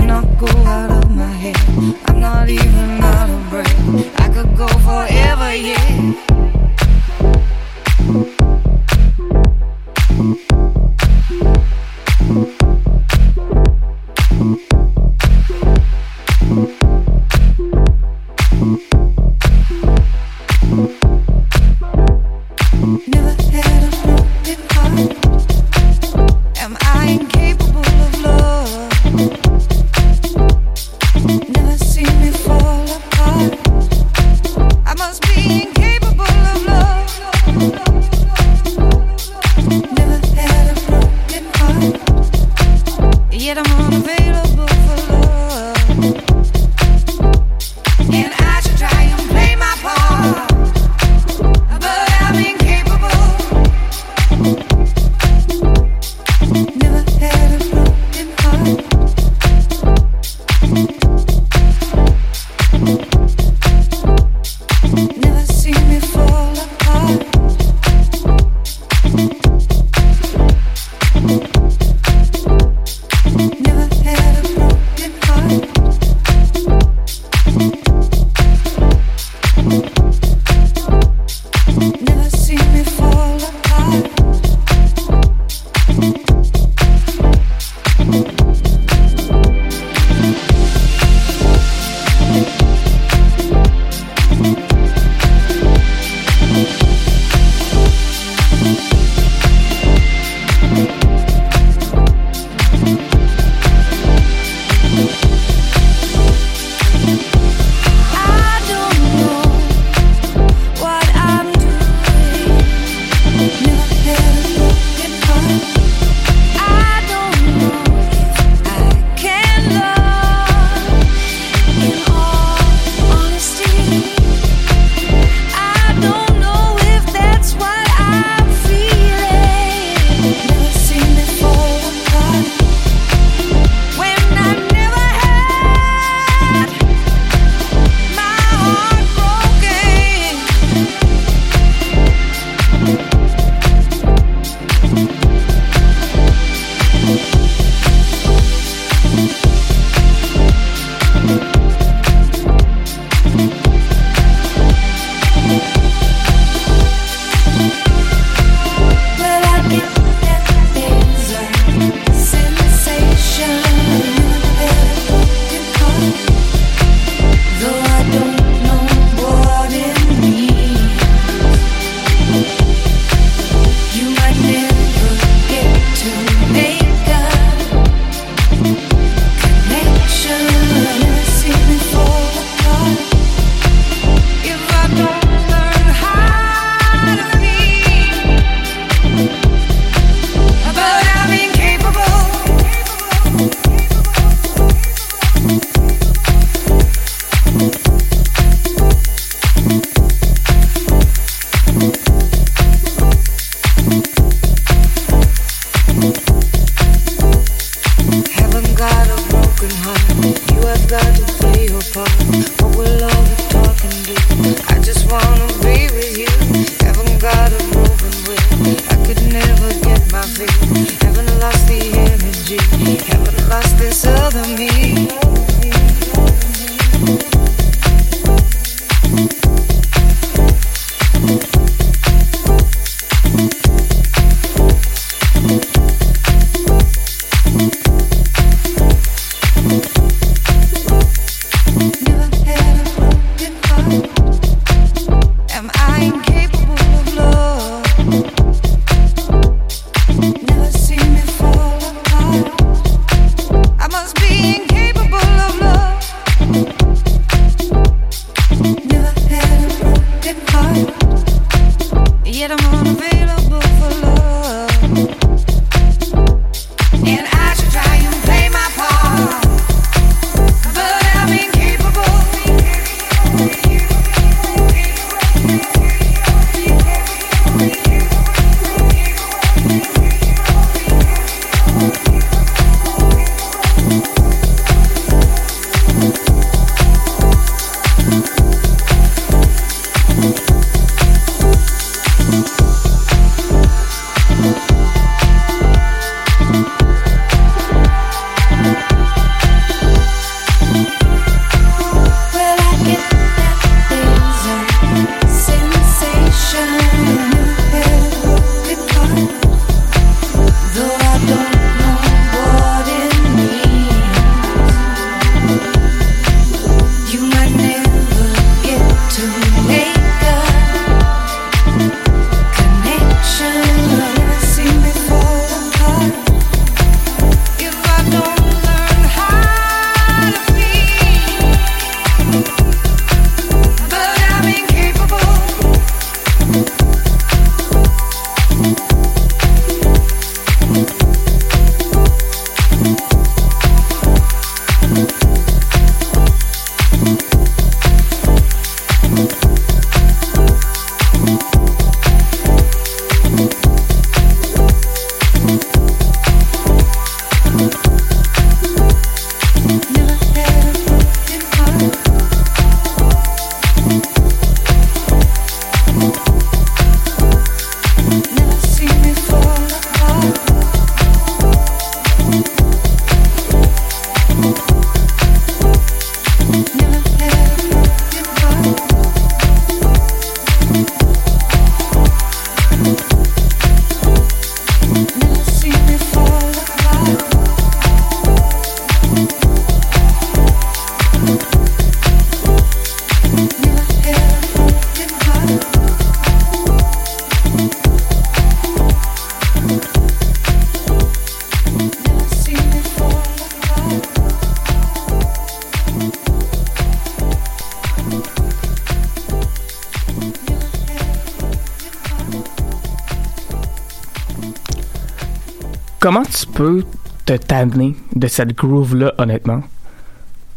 Comment 416.07 416.23
tu 416.23 416.47
peux 416.47 416.85
te 417.25 417.33
tanner 417.33 417.93
de 418.15 418.27
cette 418.27 418.55
groove-là, 418.55 419.13
honnêtement? 419.17 419.61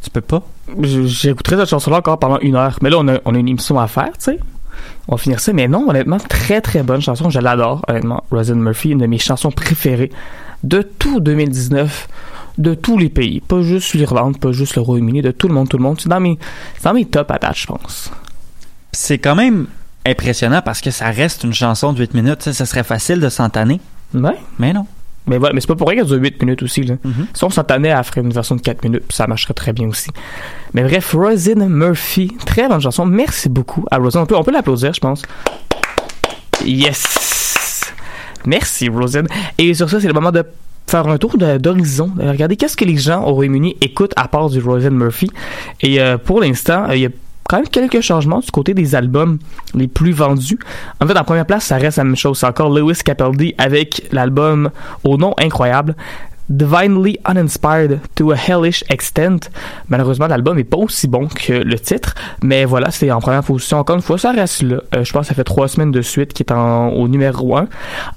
Tu 0.00 0.08
peux 0.08 0.20
pas? 0.20 0.44
J'écouterai 0.80 1.56
cette 1.56 1.70
chanson-là 1.70 1.96
encore 1.96 2.20
pendant 2.20 2.38
une 2.38 2.54
heure. 2.54 2.78
Mais 2.82 2.88
là, 2.88 2.98
on 3.00 3.08
a, 3.08 3.18
on 3.24 3.34
a 3.34 3.38
une 3.38 3.48
émission 3.48 3.76
à 3.80 3.88
faire, 3.88 4.12
tu 4.12 4.26
sais. 4.26 4.38
On 5.08 5.16
va 5.16 5.18
finir 5.20 5.40
ça. 5.40 5.52
Mais 5.52 5.66
non, 5.66 5.90
honnêtement, 5.90 6.18
très 6.18 6.60
très 6.60 6.84
bonne 6.84 7.00
chanson. 7.00 7.30
Je 7.30 7.40
l'adore, 7.40 7.84
honnêtement. 7.88 8.22
Rosin 8.30 8.54
Murphy, 8.54 8.90
une 8.90 8.98
de 8.98 9.06
mes 9.06 9.18
chansons 9.18 9.50
préférées 9.50 10.12
de 10.62 10.82
tout 10.82 11.18
2019, 11.18 12.06
de 12.58 12.74
tous 12.74 12.96
les 12.96 13.08
pays. 13.08 13.40
Pas 13.40 13.62
juste 13.62 13.94
l'Irlande, 13.94 14.38
pas 14.38 14.52
juste 14.52 14.76
le 14.76 14.82
Royaume-Uni, 14.82 15.20
de 15.20 15.32
tout 15.32 15.48
le 15.48 15.54
monde, 15.54 15.68
tout 15.68 15.78
le 15.78 15.82
monde. 15.82 16.00
C'est 16.00 16.08
dans 16.08 16.20
mes, 16.20 16.38
dans 16.84 16.94
mes 16.94 17.06
top 17.06 17.28
à 17.32 17.38
date, 17.38 17.56
je 17.56 17.66
pense. 17.66 18.12
C'est 18.92 19.18
quand 19.18 19.34
même 19.34 19.66
impressionnant 20.06 20.62
parce 20.64 20.80
que 20.80 20.92
ça 20.92 21.06
reste 21.06 21.42
une 21.42 21.54
chanson 21.54 21.92
de 21.92 21.98
8 21.98 22.14
minutes. 22.14 22.52
Ça 22.52 22.66
serait 22.66 22.84
facile 22.84 23.18
de 23.18 23.28
s'entanner. 23.28 23.80
Ouais. 24.14 24.38
Mais 24.60 24.72
non. 24.72 24.86
Mais 25.26 25.38
voilà, 25.38 25.54
mais 25.54 25.60
c'est 25.60 25.66
pas 25.66 25.76
pour 25.76 25.88
rien 25.88 25.98
qu'elle 25.98 26.06
dure 26.06 26.20
8 26.20 26.42
minutes 26.42 26.62
aussi, 26.62 26.82
là. 26.82 26.94
Mhm. 27.04 27.26
Si 27.34 27.44
on 27.44 27.50
s'entendait 27.50 27.90
à 27.90 28.02
faire 28.02 28.22
une 28.22 28.32
version 28.32 28.56
de 28.56 28.60
4 28.60 28.82
minutes, 28.84 29.04
ça 29.10 29.26
marcherait 29.26 29.54
très 29.54 29.72
bien 29.72 29.88
aussi. 29.88 30.10
Mais 30.74 30.82
bref, 30.82 31.14
Rosin 31.14 31.68
Murphy, 31.68 32.36
très 32.46 32.68
bonne 32.68 32.80
chanson. 32.80 33.06
Merci 33.06 33.48
beaucoup 33.48 33.84
à 33.90 33.98
Rosin. 33.98 34.22
On 34.22 34.26
peut, 34.26 34.36
on 34.36 34.42
peut 34.42 34.52
l'applaudir, 34.52 34.92
je 34.92 35.00
pense. 35.00 35.22
Yes! 36.64 37.92
Merci, 38.46 38.88
Rosin. 38.88 39.24
Et 39.58 39.74
sur 39.74 39.88
ça, 39.90 40.00
c'est 40.00 40.08
le 40.08 40.14
moment 40.14 40.32
de 40.32 40.44
faire 40.86 41.06
un 41.06 41.18
tour 41.18 41.36
d'horizon, 41.36 42.10
de 42.16 42.28
regarder 42.28 42.56
qu'est-ce 42.56 42.76
que 42.76 42.84
les 42.84 42.96
gens 42.96 43.24
au 43.24 43.34
Royaume-Uni 43.34 43.76
écoutent 43.80 44.14
à 44.16 44.26
part 44.26 44.50
du 44.50 44.60
Rosin 44.60 44.90
Murphy? 44.90 45.30
Et 45.80 46.00
euh, 46.00 46.18
pour 46.18 46.40
l'instant, 46.40 46.88
euh, 46.88 46.96
il 46.96 47.02
y 47.02 47.06
a 47.06 47.10
quand 47.50 47.56
même 47.56 47.68
quelques 47.68 48.00
changements 48.00 48.38
du 48.38 48.50
côté 48.52 48.74
des 48.74 48.94
albums 48.94 49.40
les 49.74 49.88
plus 49.88 50.12
vendus. 50.12 50.58
En 51.00 51.06
fait, 51.06 51.18
en 51.18 51.24
première 51.24 51.46
place, 51.46 51.64
ça 51.64 51.78
reste 51.78 51.98
la 51.98 52.04
même 52.04 52.14
chose. 52.14 52.38
C'est 52.38 52.46
encore 52.46 52.70
Lewis 52.70 53.00
Capaldi 53.04 53.56
avec 53.58 54.06
l'album 54.12 54.70
au 55.02 55.16
nom 55.16 55.34
incroyable. 55.36 55.96
Divinely 56.48 57.18
Uninspired 57.28 58.00
to 58.14 58.30
a 58.32 58.36
Hellish 58.36 58.84
Extent. 58.88 59.50
Malheureusement, 59.88 60.28
l'album 60.28 60.58
est 60.58 60.64
pas 60.64 60.76
aussi 60.76 61.08
bon 61.08 61.26
que 61.26 61.52
le 61.52 61.78
titre, 61.78 62.14
mais 62.42 62.64
voilà, 62.64 62.90
c'est 62.90 63.10
en 63.10 63.20
première 63.20 63.42
position. 63.42 63.78
Encore 63.78 63.96
une 63.96 64.02
fois, 64.02 64.18
ça 64.18 64.32
reste 64.32 64.62
là. 64.62 64.80
Euh, 64.94 65.04
je 65.04 65.12
pense 65.12 65.22
que 65.22 65.28
ça 65.28 65.34
fait 65.34 65.44
trois 65.44 65.68
semaines 65.68 65.92
de 65.92 66.02
suite 66.02 66.32
qui 66.32 66.42
est 66.42 66.52
au 66.52 67.08
numéro 67.08 67.56
1. 67.56 67.68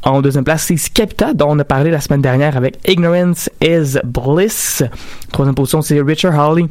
En 0.04 0.22
deuxième 0.22 0.44
place, 0.44 0.64
c'est 0.64 0.78
Skepta, 0.78 1.34
dont 1.34 1.50
on 1.50 1.60
a 1.60 1.64
parlé 1.64 1.92
la 1.92 2.02
semaine 2.02 2.22
dernière 2.22 2.58
avec 2.58 2.78
Ignorance 2.88 3.50
is 3.62 3.98
Bliss. 4.04 4.84
Troisième 5.32 5.56
position, 5.56 5.82
c'est 5.82 6.02
Richard 6.02 6.40
Hawley 6.40 6.68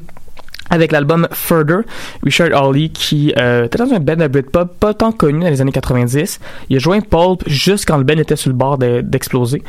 avec 0.72 0.90
l'album 0.90 1.28
Further, 1.32 1.82
Richard 2.24 2.48
Hawley 2.54 2.88
qui 2.88 3.32
euh, 3.38 3.66
était 3.66 3.76
dans 3.78 3.92
un 3.92 4.00
band 4.00 4.16
de 4.16 4.26
Britpop 4.26 4.78
pas 4.80 4.94
tant 4.94 5.12
connu 5.12 5.40
dans 5.40 5.50
les 5.50 5.60
années 5.60 5.70
90. 5.70 6.40
Il 6.70 6.76
a 6.76 6.78
joint 6.78 7.00
Pulp 7.02 7.42
juste 7.46 7.84
quand 7.86 7.98
le 7.98 8.04
band 8.04 8.14
était 8.16 8.36
sur 8.36 8.50
le 8.50 8.56
bord 8.56 8.78
de- 8.78 9.02
d'exploser, 9.02 9.62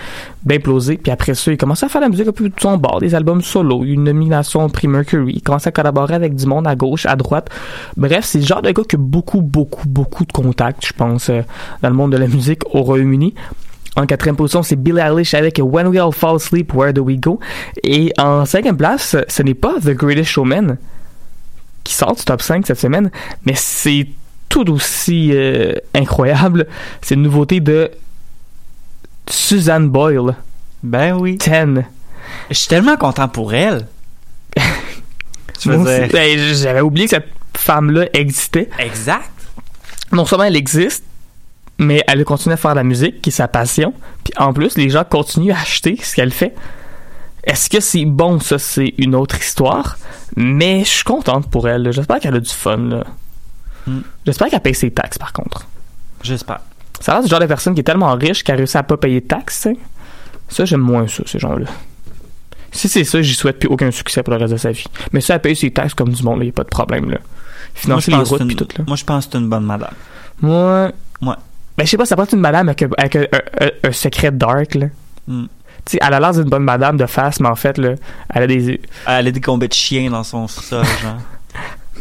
d'imploser. 0.46 0.98
Puis 0.98 1.12
après 1.12 1.34
ça, 1.34 1.52
il 1.52 1.58
commençait 1.58 1.86
à 1.86 1.89
faire 1.89 2.02
la 2.02 2.08
musique 2.10 2.28
un 2.28 2.32
peu 2.32 2.48
de 2.48 2.54
son 2.58 2.78
bord, 2.78 3.00
des 3.02 3.13
albums 3.16 3.42
solo, 3.42 3.84
une 3.84 4.06
nomination 4.06 4.63
au 4.63 4.70
prix 4.70 4.88
Mercury. 4.88 5.34
Il 5.36 5.42
commençait 5.42 5.70
à 5.70 5.72
collaborer 5.74 6.13
avec 6.16 6.36
du 6.36 6.46
monde 6.46 6.68
à 6.68 6.76
gauche, 6.76 7.06
à 7.06 7.16
droite. 7.18 7.50
Bref, 7.98 8.24
c'est 8.24 8.39
le 8.39 8.46
genre 8.46 8.62
de 8.62 8.72
gars 8.72 8.84
qui 8.88 8.96
a 8.96 9.00
beaucoup, 9.00 9.42
beaucoup, 9.42 9.88
beaucoup 9.88 10.24
de 10.26 10.32
contacts, 10.32 10.86
je 10.88 10.94
pense, 10.94 11.30
euh, 11.30 11.42
dans 11.82 11.89
le 11.89 11.96
monde 11.96 12.13
de 12.13 12.18
la 12.18 12.28
musique 12.28 12.62
au 12.74 12.82
Royaume-Uni. 12.82 13.34
En 13.95 14.06
quatrième 14.08 14.36
position, 14.36 14.63
c'est 14.63 14.75
Billie 14.75 14.99
Eilish 14.99 15.34
avec 15.34 15.60
When 15.62 15.88
We 15.88 15.99
All 15.99 16.12
Fall 16.12 16.38
Asleep, 16.38 16.73
Where 16.73 16.93
Do 16.93 17.03
We 17.03 17.19
Go? 17.19 17.39
Et 17.84 18.12
en 18.17 18.45
cinquième 18.45 18.77
place, 18.77 19.15
ce 19.27 19.43
n'est 19.43 19.53
pas 19.53 19.75
The 19.79 19.91
Greatest 19.91 20.29
Showman 20.32 20.77
qui 21.84 21.93
sort 21.93 22.15
du 22.15 22.23
top 22.23 22.41
5 22.41 22.65
cette 22.65 22.79
semaine, 22.79 23.12
mais 23.45 23.53
c'est 23.56 24.08
tout 24.49 24.69
aussi 24.71 25.32
euh, 25.34 25.73
incroyable. 25.93 26.67
C'est 27.01 27.15
une 27.15 27.23
nouveauté 27.23 27.60
de 27.60 27.91
Suzanne 29.29 29.89
Boyle. 29.89 30.36
Ben 30.82 31.17
oui. 31.19 31.38
10. 31.38 31.84
Je 32.49 32.53
suis 32.53 32.67
tellement 32.67 32.97
content 32.97 33.27
pour 33.27 33.53
elle. 33.53 33.88
Ben, 35.65 36.10
J'avais 36.56 36.82
oublié 36.82 37.06
que 37.08 37.12
cette 37.12 37.29
femme-là 37.56 38.08
existait. 38.13 38.69
Exact. 38.79 39.32
non 40.12 40.25
seulement 40.25 40.43
elle 40.43 40.58
existe, 40.58 41.06
mais 41.80 42.04
elle 42.08 42.24
continue 42.26 42.54
à 42.54 42.58
faire 42.58 42.72
de 42.72 42.78
la 42.78 42.84
musique, 42.84 43.22
qui 43.22 43.30
est 43.30 43.34
sa 43.34 43.48
passion. 43.48 43.94
Puis 44.24 44.34
en 44.38 44.54
plus, 44.54 44.78
les 44.78 44.90
gens 44.90 45.04
continuent 45.04 45.52
à 45.52 45.60
acheter 45.60 45.98
ce 46.02 46.16
qu'elle 46.16 46.32
fait. 46.32 46.54
Est-ce 47.44 47.70
que 47.70 47.80
c'est 47.82 48.06
bon, 48.06 48.40
ça, 48.40 48.58
c'est 48.58 48.94
une 48.98 49.16
autre 49.16 49.38
histoire? 49.38 49.98
Mais 50.36 50.80
je 50.86 50.90
suis 50.90 51.04
contente 51.04 51.50
pour 51.50 51.68
elle. 51.68 51.92
J'espère 51.92 52.20
qu'elle 52.20 52.36
a 52.36 52.40
du 52.40 52.50
fun. 52.50 52.78
là. 52.78 53.04
Hmm. 53.86 54.00
J'espère 54.26 54.48
qu'elle 54.48 54.62
paye 54.62 54.74
ses 54.76 54.92
taxes, 54.92 55.18
par 55.18 55.34
contre. 55.34 55.68
J'espère. 56.22 56.62
Ça 57.02 57.12
a 57.12 57.16
l'air 57.16 57.24
du 57.24 57.30
genre 57.30 57.40
de 57.42 57.46
personne 57.46 57.74
qui 57.74 57.82
est 57.82 57.84
tellement 57.84 58.14
riche 58.16 58.44
qu'elle 58.46 58.56
réussit 58.56 58.78
à 58.78 58.84
pas 58.84 58.96
payer 58.96 59.20
de 59.20 59.28
taxes. 59.28 59.68
Ça, 60.48 60.64
j'aime 60.64 60.80
moins 60.80 61.06
ça, 61.08 61.24
ces 61.26 61.38
gens-là. 61.40 61.66
Si 62.72 62.88
c'est 62.88 63.04
ça, 63.04 63.22
j'y 63.22 63.34
souhaite 63.34 63.60
plus 63.60 63.68
aucun 63.70 63.92
succès 63.92 64.24
pour 64.24 64.34
le 64.34 64.40
reste 64.40 64.54
de 64.54 64.58
sa 64.58 64.72
vie. 64.72 64.86
Mais 65.12 65.20
ça, 65.22 65.36
elle 65.36 65.42
paye 65.42 65.56
ses 65.56 65.70
taxes 65.72 65.94
comme 65.94 66.10
du 66.14 66.24
monde, 66.24 66.40
il 66.40 66.44
n'y 66.46 66.50
a 66.50 66.54
pas 66.54 66.64
de 66.64 66.70
problème. 66.70 67.12
Là. 67.12 67.18
Financer 67.76 68.12
les 68.12 68.18
routes 68.18 68.40
que 68.40 68.44
puis 68.46 68.56
tout. 68.56 68.64
une- 68.72 68.78
Là. 68.80 68.84
Moi, 68.88 68.96
je 68.96 69.04
pense 69.04 69.26
que 69.26 69.34
c'est 69.34 69.38
une 69.38 69.50
bonne 69.50 69.66
madame. 69.66 69.94
Moi. 70.42 70.92
Ouais. 71.22 71.36
Ben, 71.78 71.86
je 71.86 71.90
sais 71.92 71.98
pas, 71.98 72.06
ça 72.06 72.16
être 72.24 72.34
une 72.34 72.40
madame 72.40 72.70
avec, 72.70 72.84
un- 72.84 72.90
avec 72.98 73.16
un, 73.16 73.26
un- 73.62 73.72
un 73.90 73.92
secret 73.92 74.32
dark, 74.32 74.76
là. 74.76 74.88
Hmm. 75.28 75.46
Tu 75.86 75.94
sais, 75.94 76.00
elle 76.02 76.14
a 76.14 76.20
l'air 76.20 76.32
d'une 76.34 76.44
bonne 76.44 76.64
madame 76.64 76.96
de 76.98 77.06
face, 77.06 77.40
mais 77.40 77.50
en 77.50 77.56
fait, 77.56 77.78
là, 77.78 77.96
elle 78.34 78.44
a 78.44 78.48
des. 78.48 78.80
Elle 79.08 79.28
a 79.28 79.32
des 79.32 79.42
combats 79.42 79.68
de 79.68 79.74
chiens 79.74 80.10
dans 80.10 80.24
son 80.24 80.48
sol, 80.48 80.86
genre. 81.02 81.18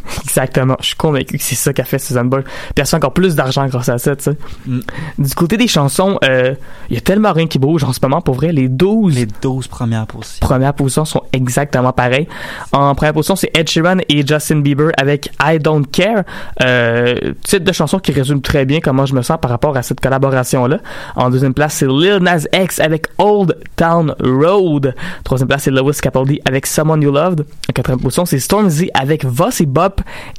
Exactement. 0.24 0.76
Je 0.80 0.86
suis 0.86 0.96
convaincu 0.96 1.38
que 1.38 1.44
c'est 1.44 1.54
ça 1.54 1.72
qu'a 1.72 1.84
fait 1.84 1.98
Susan 1.98 2.24
Boyle. 2.24 2.44
Puis 2.44 2.72
elle 2.78 2.86
fait 2.86 2.96
encore 2.96 3.12
plus 3.12 3.34
d'argent 3.34 3.66
grâce 3.66 3.88
à 3.88 3.98
ça, 3.98 4.16
tu 4.16 4.24
sais. 4.24 4.36
Mm. 4.66 4.80
Du 5.18 5.34
côté 5.34 5.56
des 5.56 5.68
chansons, 5.68 6.18
euh, 6.24 6.54
il 6.88 6.94
y 6.94 6.98
a 6.98 7.00
tellement 7.00 7.32
rien 7.32 7.46
qui 7.46 7.58
bouge 7.58 7.84
en 7.84 7.92
ce 7.92 8.00
moment. 8.02 8.20
Pour 8.20 8.34
vrai, 8.34 8.52
les 8.52 8.68
12 8.68 9.14
Les 9.14 9.26
12 9.26 9.68
premières 9.68 10.06
positions. 10.06 10.46
premières 10.46 10.74
positions 10.74 11.04
sont 11.04 11.22
exactement 11.32 11.92
pareilles. 11.92 12.28
En 12.72 12.94
première 12.94 13.12
position, 13.14 13.36
c'est 13.36 13.50
Ed 13.56 13.68
Sheeran 13.68 13.98
et 14.08 14.26
Justin 14.26 14.60
Bieber 14.60 14.90
avec 14.96 15.30
I 15.42 15.58
Don't 15.58 15.84
Care. 15.90 16.24
Euh, 16.62 17.14
titre 17.42 17.64
de 17.64 17.72
chanson 17.72 17.98
qui 17.98 18.12
résume 18.12 18.40
très 18.40 18.64
bien 18.64 18.80
comment 18.80 19.06
je 19.06 19.14
me 19.14 19.22
sens 19.22 19.38
par 19.40 19.50
rapport 19.50 19.76
à 19.76 19.82
cette 19.82 20.00
collaboration-là. 20.00 20.78
En 21.16 21.30
deuxième 21.30 21.54
place, 21.54 21.74
c'est 21.74 21.86
Lil 21.86 22.18
Nas 22.20 22.44
X 22.52 22.80
avec 22.80 23.06
Old 23.18 23.56
Town 23.76 24.14
Road. 24.20 24.94
Troisième 25.24 25.48
place, 25.48 25.64
c'est 25.64 25.70
Lewis 25.70 25.98
Capaldi 26.00 26.40
avec 26.44 26.66
Someone 26.66 27.02
You 27.02 27.12
Loved. 27.12 27.40
En 27.68 27.72
quatrième 27.72 28.00
position, 28.00 28.24
c'est 28.24 28.38
Stormzy 28.38 28.90
avec 28.94 29.24
Voss 29.24 29.60
et 29.60 29.66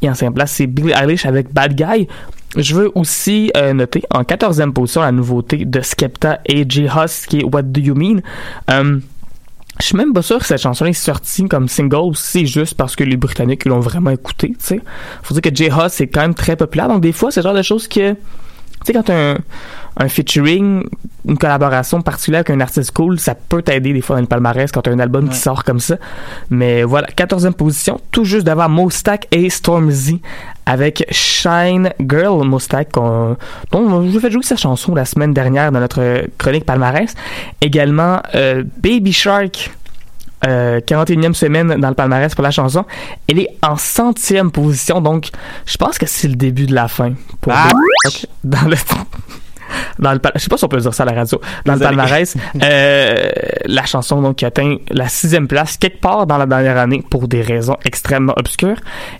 Et 0.02 0.10
en 0.10 0.14
cinquième 0.14 0.34
place, 0.34 0.52
c'est 0.52 0.68
Billie 0.68 0.92
Eilish 0.92 1.26
avec 1.26 1.54
Bad 1.54 1.76
Guy. 1.76 2.08
Je 2.56 2.76
veux 2.76 2.92
aussi 2.96 3.52
euh, 3.58 3.74
noter 3.74 4.04
en 4.12 4.24
quatorzième 4.24 4.74
position 4.74 5.02
la 5.02 5.12
nouveauté 5.12 5.66
de 5.66 5.82
Skepta 5.82 6.40
et 6.46 6.66
J. 6.68 6.86
Huss 6.86 7.26
qui 7.26 7.40
est 7.40 7.44
What 7.44 7.64
Do 7.64 7.82
You 7.82 7.96
Mean? 7.96 8.22
Euh, 8.70 9.00
je 9.80 9.86
suis 9.86 9.98
même 9.98 10.14
pas 10.14 10.22
sûr 10.22 10.38
que 10.38 10.46
cette 10.46 10.62
chanson 10.62 10.86
est 10.86 10.94
sortie 10.94 11.48
comme 11.48 11.68
single 11.68 11.96
ou 11.96 12.14
c'est 12.14 12.46
juste 12.46 12.76
parce 12.76 12.96
que 12.96 13.04
les 13.04 13.18
Britanniques 13.18 13.66
l'ont 13.66 13.80
vraiment 13.80 14.12
écouté, 14.12 14.50
tu 14.50 14.56
sais. 14.60 14.82
Faut 15.24 15.34
dire 15.34 15.42
que 15.42 15.56
J. 15.56 15.66
Huss 15.66 15.94
c'est 15.94 16.08
quand 16.08 16.22
même 16.22 16.36
très 16.36 16.56
populaire, 16.56 16.88
donc 16.88 17.02
des 17.02 17.12
fois 17.12 17.32
c'est 17.32 17.40
le 17.40 17.46
genre 17.46 17.56
de 17.56 17.64
choses 17.64 17.88
que, 17.88 18.14
tu 18.14 18.18
sais, 18.86 18.94
quand 18.94 19.10
un, 19.10 19.38
un 19.98 20.08
featuring, 20.08 20.84
une 21.28 21.38
collaboration 21.38 22.02
particulière 22.02 22.40
avec 22.40 22.50
un 22.50 22.60
artiste 22.60 22.92
cool, 22.92 23.20
ça 23.20 23.36
peut 23.36 23.62
t'aider 23.62 23.94
des 23.94 24.02
fois 24.02 24.16
dans 24.16 24.22
le 24.22 24.28
palmarès 24.28 24.72
quand 24.72 24.82
t'as 24.82 24.92
un 24.92 25.00
album 25.00 25.30
qui 25.30 25.38
sort 25.38 25.64
comme 25.64 25.80
ça. 25.80 25.98
Mais 26.50 26.84
voilà, 26.84 27.08
14e 27.08 27.54
position, 27.54 28.00
tout 28.12 28.26
juste 28.26 28.46
devant 28.46 28.70
Mostak 28.70 29.28
et 29.32 29.50
Stormzy 29.50 30.22
avec 30.66 31.06
Shine 31.12 31.92
Girl 32.00 32.46
Mostak, 32.46 32.94
dont 32.94 33.38
je 33.72 33.78
vous 34.10 34.18
ai 34.18 34.20
fait 34.20 34.32
jouer 34.32 34.44
sa 34.44 34.56
chanson 34.56 34.96
la 34.96 35.06
semaine 35.06 35.34
dernière 35.34 35.72
dans 35.72 35.80
notre 35.80 36.26
chronique 36.38 36.66
palmarès. 36.66 37.14
Également 37.62 38.22
euh, 38.36 38.64
Baby 38.82 39.14
Shark. 39.14 39.72
Euh, 40.46 40.82
41e 40.82 41.34
semaine 41.34 41.80
dans 41.80 41.88
le 41.88 41.96
palmarès 41.96 42.36
pour 42.36 42.44
la 42.44 42.52
chanson. 42.52 42.84
Elle 43.30 43.40
est 43.40 43.48
en 43.62 43.78
centième 43.78 44.52
position, 44.52 45.00
donc 45.00 45.30
je 45.66 45.78
pense 45.78 45.98
que 45.98 46.06
c'est 46.06 46.28
le 46.28 46.36
début 46.36 46.66
de 46.66 46.76
la 46.76 46.90
fin 46.90 47.14
pour 47.40 47.54
Ah! 47.56 47.70
Baby 47.70 47.80
Shark 48.04 48.28
dans 48.44 48.68
le 48.68 48.76
dans 50.00 50.12
le 50.14 50.20
je 50.36 50.40
sais 50.40 50.50
pas 50.50 50.58
si 50.58 50.66
on 50.66 50.68
peut 50.68 50.80
dire 50.80 50.94
ça 50.94 51.04
à 51.04 51.06
la 51.06 51.14
radio. 51.14 51.40
Dans 51.66 51.74
Désolé. 51.74 51.92
le 51.92 51.98
palmarès 51.98 52.38
euh, 52.62 53.30
la 53.66 53.86
chanson 53.86 54.22
donc 54.22 54.38
qui 54.38 54.46
atteint 54.46 54.78
la 54.90 55.08
sixième 55.08 55.48
place 55.48 55.78
quelque 55.78 56.02
part 56.02 56.28
dans 56.28 56.38
la 56.38 56.46
dernière 56.46 56.78
année 56.78 57.04
pour 57.10 57.28
des 57.28 57.42
raisons 57.42 57.78
extrêmement 57.86 58.34
obscures. 58.38 58.78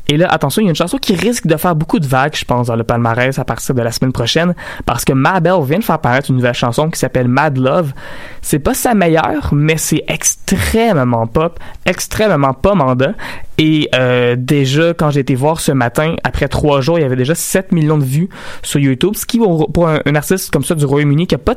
Et 0.08 0.18
là 0.18 0.28
attention 0.30 0.62
il 0.62 0.66
y 0.66 0.68
a 0.68 0.72
une 0.72 0.76
chanson 0.76 0.98
qui 0.98 1.16
risque 1.16 1.48
de 1.48 1.58
faire 1.58 1.76
beaucoup 1.76 2.00
de 2.00 2.08
vagues 2.08 2.36
je 2.36 2.46
pense 2.46 2.68
dans 2.68 2.76
le 2.76 2.84
palmarès 2.84 3.38
à 3.38 3.46
partir 3.46 3.76
de 3.76 3.82
la 3.82 3.92
semaine 3.92 4.14
prochaine 4.14 4.54
parce 4.86 5.06
que 5.06 5.14
Mabel 5.14 5.54
vient 5.64 5.80
de 5.80 5.84
faire 5.84 6.00
paraître 6.00 6.30
une 6.30 6.38
nouvelle 6.38 6.54
chanson 6.54 6.90
qui 6.90 7.00
s'appelle 7.00 7.28
Mad 7.28 7.58
Love. 7.58 7.94
C'est 8.42 8.60
pas 8.60 8.74
sa 8.74 8.94
meilleure 8.94 9.54
mais 9.54 9.78
c'est 9.78 10.04
extrêmement 10.08 11.28
pop 11.28 11.60
extrêmement 11.86 12.54
pomanda 12.54 13.14
et 13.58 13.90
euh, 13.94 14.36
déjà, 14.38 14.94
quand 14.94 15.12
j'ai 15.12 15.20
été 15.20 15.36
voir 15.36 15.60
ce 15.60 15.72
matin, 15.72 16.16
après 16.24 16.48
trois 16.48 16.82
jours, 16.82 16.98
il 16.98 17.04
y 17.04 17.06
avait 17.06 17.16
déjà 17.16 17.36
7 17.36 17.72
millions 17.72 17.98
de 17.98 18.04
vues 18.04 18.30
sur 18.64 18.80
YouTube, 18.80 19.14
ce 19.16 19.26
qui, 19.26 19.40
pour 19.40 19.88
un, 19.88 20.16
artiste 20.16 20.52
comme 20.52 20.64
ça 20.64 20.76
du 20.76 20.86
Royaume-Uni 20.86 21.28
qui 21.28 21.36
a 21.36 21.40
pas 21.40 21.56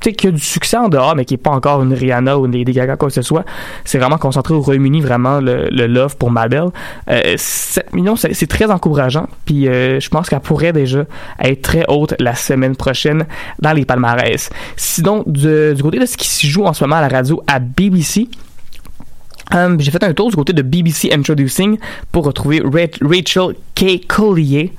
qui 0.00 0.28
a 0.28 0.30
du 0.30 0.40
succès 0.40 0.76
en 0.76 0.88
dehors, 0.88 1.16
mais 1.16 1.24
qui 1.24 1.34
est 1.34 1.38
pas 1.38 1.50
encore 1.50 1.82
une 1.82 1.92
Rihanna 1.92 2.38
ou 2.38 2.46
une 2.46 2.52
Lady 2.52 2.70
Gaga, 2.70 2.96
quoi 2.96 3.08
que 3.08 3.14
ce 3.14 3.22
soit. 3.22 3.44
C'est 3.84 3.98
vraiment 3.98 4.18
concentré 4.18 4.54
au 4.54 4.60
Royaume-Uni, 4.60 5.00
vraiment, 5.00 5.40
le, 5.40 5.68
le 5.70 5.86
love 5.86 6.16
pour 6.16 6.30
Mabel. 6.30 6.66
Euh, 7.10 7.34
7 7.36 7.92
millions, 7.92 8.14
c'est 8.14 8.32
c'est 8.32 8.46
très 8.46 8.70
encourageant. 8.70 9.26
Puis 9.46 9.66
euh, 9.66 9.98
je 9.98 10.08
pense 10.08 10.28
qu'elle 10.28 10.40
pourrait 10.40 10.72
déjà 10.72 11.06
être 11.40 11.62
très 11.62 11.84
haute 11.88 12.14
la 12.20 12.34
semaine 12.34 12.76
prochaine 12.76 13.26
dans 13.60 13.72
les 13.72 13.84
palmarès. 13.84 14.50
Sinon, 14.76 15.24
du, 15.26 15.74
du 15.74 15.82
côté 15.82 15.98
de 15.98 16.06
ce 16.06 16.16
qui 16.16 16.28
se 16.28 16.46
joue 16.46 16.64
en 16.64 16.72
ce 16.72 16.84
moment 16.84 16.96
à 16.96 17.00
la 17.00 17.08
radio 17.08 17.42
à 17.48 17.58
BBC, 17.58 18.28
Um, 19.54 19.80
j'ai 19.80 19.90
fait 19.92 20.02
un 20.02 20.12
tour 20.12 20.28
du 20.30 20.36
côté 20.36 20.52
de 20.52 20.62
BBC 20.62 21.12
Introducing 21.12 21.78
pour 22.10 22.24
retrouver 22.24 22.60
Ra- 22.64 22.90
Rachel 23.00 23.54
K. 23.76 24.04
Collier, 24.08 24.72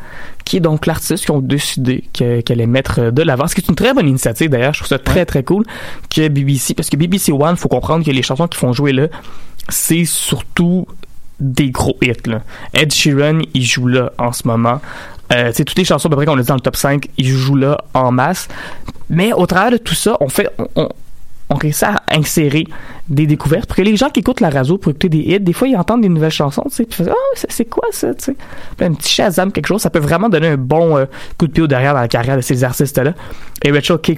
qui 0.44 0.58
est 0.58 0.60
donc 0.60 0.86
l'artiste 0.86 1.24
qui 1.24 1.32
ont 1.32 1.40
décidé 1.40 2.04
que- 2.14 2.42
qu'elle 2.42 2.60
allait 2.60 2.68
mettre 2.68 3.12
de 3.12 3.22
l'avant. 3.22 3.48
Ce 3.48 3.56
qui 3.56 3.62
est 3.62 3.70
une 3.70 3.76
très 3.76 3.94
bonne 3.94 4.08
initiative 4.10 4.50
d'ailleurs. 4.50 4.74
Je 4.74 4.80
trouve 4.80 4.90
ça 4.90 5.00
très 5.00 5.26
très 5.26 5.44
cool 5.44 5.64
que 6.14 6.28
BBC, 6.28 6.74
parce 6.74 6.90
que 6.90 6.98
BBC 6.98 7.32
One, 7.32 7.56
faut 7.56 7.70
comprendre 7.70 8.04
que 8.06 8.12
les 8.12 8.22
chansons 8.22 8.48
qu'ils 8.48 8.60
font 8.60 8.74
jouer 8.74 8.92
là, 8.92 9.08
c'est 9.70 10.04
surtout 10.06 10.86
des 11.40 11.70
gros 11.70 11.98
hits. 12.02 12.14
Là. 12.26 12.42
Ed 12.74 12.92
Sheeran, 12.92 13.40
il 13.54 13.64
joue 13.64 13.88
là 13.88 14.12
en 14.18 14.34
ce 14.34 14.48
moment. 14.48 14.82
Euh, 15.34 15.52
toutes 15.56 15.78
les 15.78 15.86
chansons 15.86 16.08
à 16.08 16.10
peu 16.10 16.16
près 16.18 16.26
qu'on 16.26 16.38
a 16.38 16.42
dit 16.42 16.48
dans 16.48 16.56
le 16.56 16.62
top 16.62 16.76
5, 16.76 17.08
il 17.18 17.28
joue 17.28 17.56
là 17.56 17.78
en 17.94 18.12
masse. 18.12 18.48
Mais 19.10 19.32
au 19.34 19.46
travers 19.46 19.72
de 19.72 19.78
tout 19.78 19.96
ça, 19.96 20.18
on 20.20 20.28
fait, 20.30 20.50
on, 20.58 20.68
on, 20.76 20.90
on 21.50 21.56
réussit 21.56 21.84
à 21.84 22.02
insérer 22.12 22.66
des 23.10 23.28
découvertes 23.28 23.68
pour 23.68 23.76
que 23.76 23.82
les 23.82 23.96
gens 23.96 24.10
qui 24.10 24.20
écoutent 24.20 24.42
la 24.42 24.50
radio 24.50 24.78
pour 24.78 24.92
écouter 24.92 25.10
des 25.10 25.20
hits, 25.20 25.40
des 25.40 25.54
fois 25.54 25.68
ils 25.68 25.76
entendent 25.78 26.02
des 26.02 26.10
nouvelles 26.10 26.32
chansons, 26.32 26.64
tu 26.70 26.76
sais, 26.76 26.86
puis 26.86 26.98
ils 27.02 27.06
font 27.06 27.12
ah 27.14 27.46
c'est- 27.50 27.66
quoi 27.66 27.88
ça, 27.92 28.14
tu 28.14 28.36
un 28.82 28.94
petit 28.94 29.10
Shazam 29.14 29.52
quelque 29.52 29.68
chose, 29.68 29.82
ça 29.82 29.90
peut 29.90 30.00
vraiment 30.00 30.30
donner 30.30 30.48
un 30.50 30.58
bon 30.58 30.98
euh, 30.98 31.06
coup 31.38 31.48
de 31.48 31.52
pied 31.52 31.64
au 31.64 31.68
derrière 31.68 31.94
dans 31.94 32.02
la 32.02 32.08
carrière 32.08 32.38
de 32.38 32.42
ces 32.42 32.64
artistes-là. 32.64 33.14
Et 33.64 33.72
Rachel 33.72 33.98
K. 33.98 34.16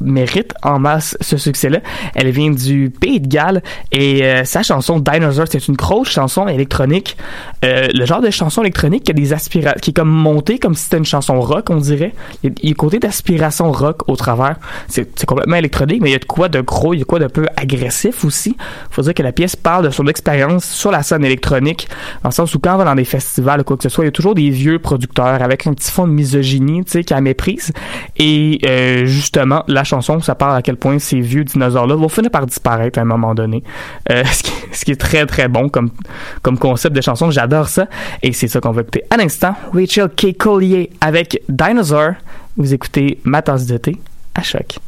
Mérite 0.00 0.54
en 0.62 0.78
masse 0.78 1.16
ce 1.20 1.36
succès-là. 1.36 1.80
Elle 2.14 2.30
vient 2.30 2.50
du 2.50 2.90
Pays 2.90 3.20
de 3.20 3.28
Galles 3.28 3.62
et 3.92 4.24
euh, 4.24 4.44
sa 4.44 4.62
chanson 4.62 4.98
Dinosaur, 4.98 5.44
c'est 5.50 5.68
une 5.68 5.76
grosse 5.76 6.08
chanson 6.08 6.48
électronique, 6.48 7.16
Euh, 7.64 7.88
le 7.94 8.04
genre 8.06 8.20
de 8.20 8.30
chanson 8.30 8.62
électronique 8.62 9.04
qui 9.04 9.12
a 9.12 9.14
des 9.14 9.32
aspirations, 9.32 9.78
qui 9.80 9.90
est 9.90 9.92
comme 9.94 10.10
montée 10.10 10.58
comme 10.58 10.74
si 10.74 10.84
c'était 10.84 10.98
une 10.98 11.04
chanson 11.04 11.40
rock, 11.40 11.70
on 11.70 11.76
dirait. 11.76 12.12
Il 12.42 12.52
y 12.62 12.68
a, 12.68 12.70
un 12.70 12.74
côté 12.74 12.98
d'aspiration 12.98 13.70
rock 13.70 14.08
au 14.08 14.16
travers. 14.16 14.56
C'est 14.88 15.24
complètement 15.26 15.56
électronique, 15.56 16.00
mais 16.02 16.10
il 16.10 16.12
y 16.12 16.16
a 16.16 16.18
de 16.18 16.24
quoi 16.24 16.48
de 16.48 16.60
gros, 16.60 16.92
il 16.92 16.98
y 16.98 17.00
a 17.00 17.04
de 17.04 17.08
quoi 17.08 17.20
de 17.20 17.28
peu 17.28 17.46
agressif 17.56 18.11
aussi. 18.24 18.56
Faut 18.90 19.02
dire 19.02 19.14
que 19.14 19.22
la 19.22 19.32
pièce 19.32 19.56
parle 19.56 19.84
de 19.84 19.90
son 19.90 20.06
expérience 20.06 20.64
sur 20.64 20.90
la 20.90 21.02
scène 21.02 21.24
électronique, 21.24 21.88
dans 22.22 22.28
le 22.28 22.34
sens 22.34 22.54
où 22.54 22.58
quand 22.58 22.74
on 22.74 22.78
va 22.78 22.84
dans 22.84 22.94
des 22.94 23.04
festivals 23.04 23.60
ou 23.60 23.64
quoi 23.64 23.76
que 23.76 23.82
ce 23.82 23.88
soit, 23.88 24.04
il 24.04 24.08
y 24.08 24.08
a 24.08 24.12
toujours 24.12 24.34
des 24.34 24.50
vieux 24.50 24.78
producteurs 24.78 25.42
avec 25.42 25.66
un 25.66 25.74
petit 25.74 25.90
fond 25.90 26.06
de 26.06 26.12
misogynie, 26.12 26.84
tu 26.84 26.92
sais, 26.92 27.04
qui 27.04 27.14
a 27.14 27.20
méprise. 27.20 27.72
Et 28.18 28.58
euh, 28.66 29.06
justement, 29.06 29.64
la 29.68 29.84
chanson, 29.84 30.20
ça 30.20 30.34
parle 30.34 30.56
à 30.56 30.62
quel 30.62 30.76
point 30.76 30.98
ces 30.98 31.20
vieux 31.20 31.44
dinosaures-là 31.44 31.94
vont 31.94 32.08
finir 32.08 32.30
par 32.30 32.46
disparaître 32.46 32.98
à 32.98 33.02
un 33.02 33.06
moment 33.06 33.34
donné. 33.34 33.62
Euh, 34.10 34.22
ce, 34.72 34.84
qui, 34.84 34.92
est 34.92 35.00
très 35.00 35.26
très 35.26 35.48
bon 35.48 35.68
comme, 35.68 35.90
comme 36.42 36.58
concept 36.58 36.94
de 36.94 37.00
chanson, 37.00 37.30
j'adore 37.30 37.68
ça. 37.68 37.86
Et 38.22 38.32
c'est 38.32 38.48
ça 38.48 38.60
qu'on 38.60 38.72
va 38.72 38.82
écouter 38.82 39.04
à 39.10 39.16
l'instant. 39.16 39.54
Rachel 39.72 40.08
K. 40.08 40.36
Collier 40.36 40.90
avec 41.00 41.42
Dinosaur. 41.48 42.12
Vous 42.56 42.74
écoutez 42.74 43.18
Ma 43.24 43.40
de 43.40 43.76
thé 43.78 43.96
à 44.34 44.42
choc. 44.42 44.78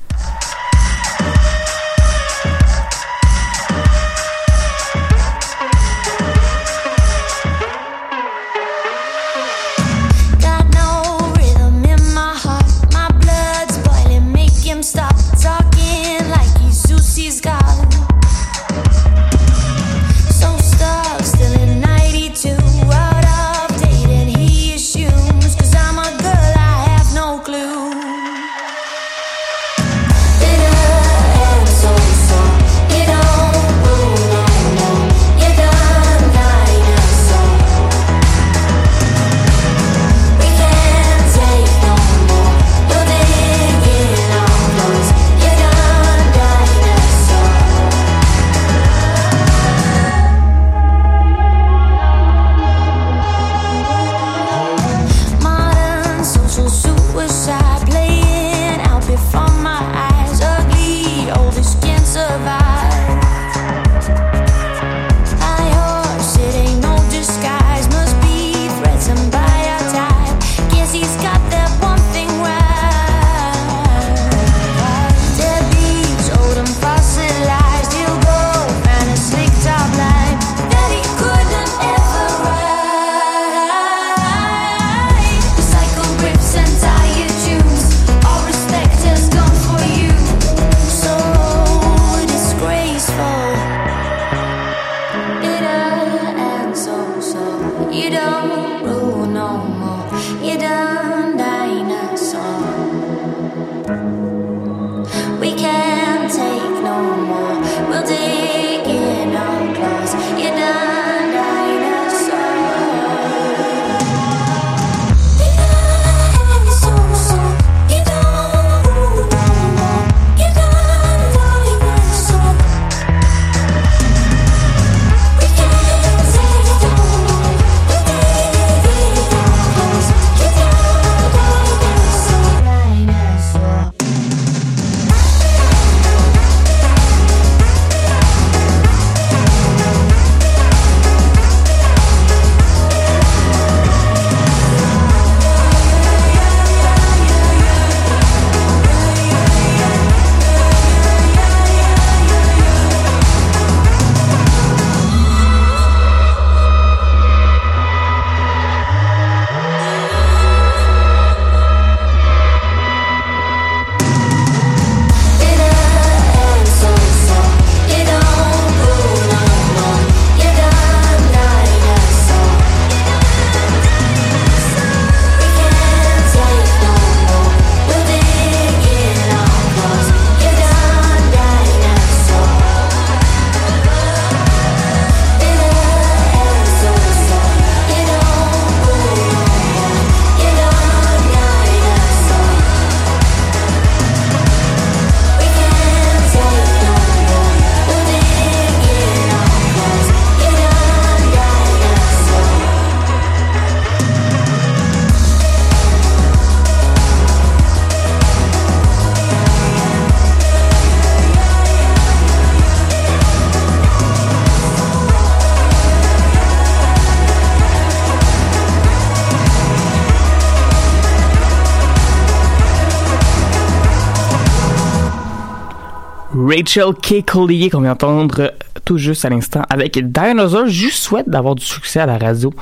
Rachel 226.55 226.95
K. 226.95 227.25
Collier 227.25 227.69
qu'on 227.69 227.81
vient 227.81 227.91
d'entendre 227.91 228.53
tout 228.85 228.97
juste 228.97 229.25
à 229.25 229.29
l'instant 229.29 229.63
avec 229.69 229.99
Dinosaur. 230.13 230.69
Je 230.69 230.89
souhaite 230.89 231.29
d'avoir 231.29 231.57
du 231.57 231.65
succès 231.65 231.99
à 231.99 232.07
la 232.07 232.17
radio 232.17 232.55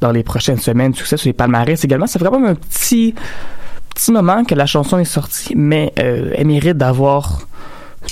dans 0.00 0.12
les 0.12 0.22
prochaines 0.22 0.58
semaines, 0.58 0.92
du 0.92 0.98
succès 0.98 1.16
sur 1.16 1.26
les 1.26 1.32
palmarès 1.32 1.82
également. 1.82 2.06
C'est 2.06 2.20
vraiment 2.20 2.46
un 2.46 2.54
petit 2.54 3.14
petit 3.92 4.12
moment 4.12 4.44
que 4.44 4.54
la 4.54 4.66
chanson 4.66 4.98
est 4.98 5.04
sortie, 5.04 5.54
mais 5.56 5.92
euh, 5.98 6.32
elle 6.36 6.46
mérite 6.46 6.76
d'avoir 6.76 7.40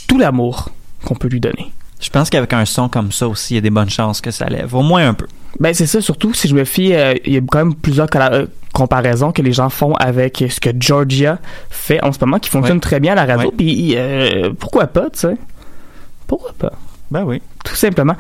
tout 0.09 0.19
l'amour 0.19 0.71
qu'on 1.05 1.15
peut 1.15 1.29
lui 1.29 1.41
donner. 1.41 1.71
Je 2.01 2.11
pense 2.11 2.31
qu'avec 2.31 2.53
un 2.53 2.65
son 2.65 2.89
comme 2.89 3.11
ça 3.13 3.27
aussi, 3.29 3.55
il 3.55 3.57
y 3.57 3.59
a 3.59 3.63
des 3.63 3.71
bonnes 3.71 3.91
chances 3.91 4.21
que 4.21 4.31
ça 4.31 4.47
lève. 4.47 4.75
Au 4.75 4.83
moins 4.83 5.09
un 5.09 5.15
peu. 5.15 5.27
Ben 5.59 5.75
c'est 5.75 5.87
ça, 5.87 6.01
surtout 6.01 6.33
si 6.35 6.47
je 6.47 6.55
me 6.55 6.65
fie, 6.65 6.95
euh, 6.95 7.15
il 7.25 7.33
y 7.33 7.37
a 7.37 7.41
quand 7.41 7.59
même 7.59 7.75
plusieurs 7.75 8.09
euh, 8.17 8.47
comparaisons 8.73 9.33
que 9.33 9.43
les 9.43 9.53
gens 9.53 9.71
font 9.71 9.95
avec 9.95 10.45
ce 10.49 10.61
que 10.61 10.71
Georgia 10.79 11.39
fait 11.71 12.03
en 12.05 12.13
ce 12.13 12.19
moment, 12.21 12.39
qui 12.39 12.51
fonctionne 12.51 12.77
Ouais. 12.77 12.81
très 12.83 13.01
bien 13.01 13.13
à 13.17 13.27
la 13.27 13.35
radio. 13.35 13.51
Puis 13.57 13.95
euh, 13.97 14.51
pourquoi 14.59 14.87
pas, 14.87 15.11
tu 15.11 15.19
sais? 15.21 15.37
Pourquoi 16.27 16.53
pas? 16.57 16.73
Ben 17.11 17.25
oui. 17.25 17.41
tout 17.65 17.75
simplement. 17.75 18.15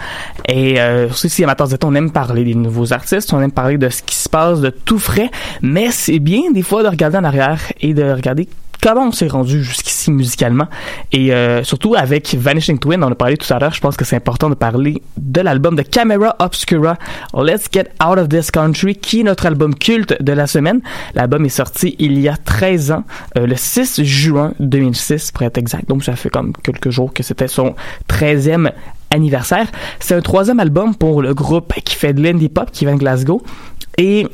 Et 0.48 0.80
euh, 0.80 1.08
aussi, 1.10 1.28
si 1.28 1.44
amateurs 1.44 1.68
on 1.84 1.94
aime 1.94 2.10
parler 2.10 2.42
des 2.44 2.54
nouveaux 2.54 2.92
artistes, 2.94 3.32
on 3.34 3.40
aime 3.42 3.52
parler 3.52 3.76
de 3.76 3.90
ce 3.90 4.02
qui 4.02 4.16
se 4.16 4.28
passe, 4.30 4.60
de 4.60 4.70
tout 4.70 4.98
frais, 4.98 5.30
mais 5.60 5.90
c'est 5.90 6.18
bien 6.18 6.50
des 6.52 6.62
fois 6.62 6.82
de 6.82 6.88
regarder 6.88 7.18
en 7.18 7.24
arrière 7.24 7.60
et 7.82 7.92
de 7.92 8.02
regarder 8.10 8.48
comment 8.80 9.08
on 9.08 9.12
s'est 9.12 9.28
rendu 9.28 9.62
jusqu'ici 9.62 10.10
musicalement. 10.10 10.66
Et 11.12 11.32
euh, 11.32 11.62
surtout 11.64 11.94
avec 11.96 12.34
Vanishing 12.34 12.78
Twin, 12.78 13.02
on 13.02 13.10
a 13.10 13.14
parlé 13.14 13.36
tout 13.36 13.52
à 13.52 13.58
l'heure, 13.58 13.72
je 13.72 13.80
pense 13.80 13.96
que 13.96 14.04
c'est 14.04 14.16
important 14.16 14.50
de 14.50 14.54
parler 14.54 15.02
de 15.16 15.40
l'album 15.40 15.76
de 15.76 15.82
Camera 15.82 16.36
Obscura, 16.38 16.96
Let's 17.34 17.66
Get 17.72 17.88
Out 18.04 18.18
of 18.18 18.28
This 18.28 18.50
Country, 18.50 18.96
qui 18.96 19.20
est 19.20 19.24
notre 19.24 19.46
album 19.46 19.74
culte 19.74 20.22
de 20.22 20.32
la 20.32 20.46
semaine. 20.46 20.80
L'album 21.14 21.44
est 21.44 21.50
sorti 21.50 21.96
il 21.98 22.18
y 22.18 22.28
a 22.28 22.36
13 22.36 22.92
ans, 22.92 23.04
euh, 23.36 23.46
le 23.46 23.56
6 23.56 24.02
juin 24.02 24.52
2006 24.60 25.32
pour 25.32 25.42
être 25.42 25.58
exact. 25.58 25.88
Donc 25.88 26.04
ça 26.04 26.16
fait 26.16 26.30
comme 26.30 26.52
quelques 26.62 26.90
jours 26.90 27.12
que 27.12 27.22
c'était 27.22 27.48
son 27.48 27.74
13e 28.08 28.72
anniversaire. 29.10 29.66
C'est 30.00 30.14
un 30.14 30.20
troisième 30.20 30.60
album 30.60 30.94
pour 30.94 31.22
le 31.22 31.34
groupe 31.34 31.72
qui 31.84 31.94
fait 31.94 32.12
de 32.12 32.22
l'indie 32.22 32.48
pop 32.48 32.70
qui 32.70 32.84
vient 32.84 32.94
de 32.94 33.00
Glasgow. 33.00 33.42
Et 33.96 34.28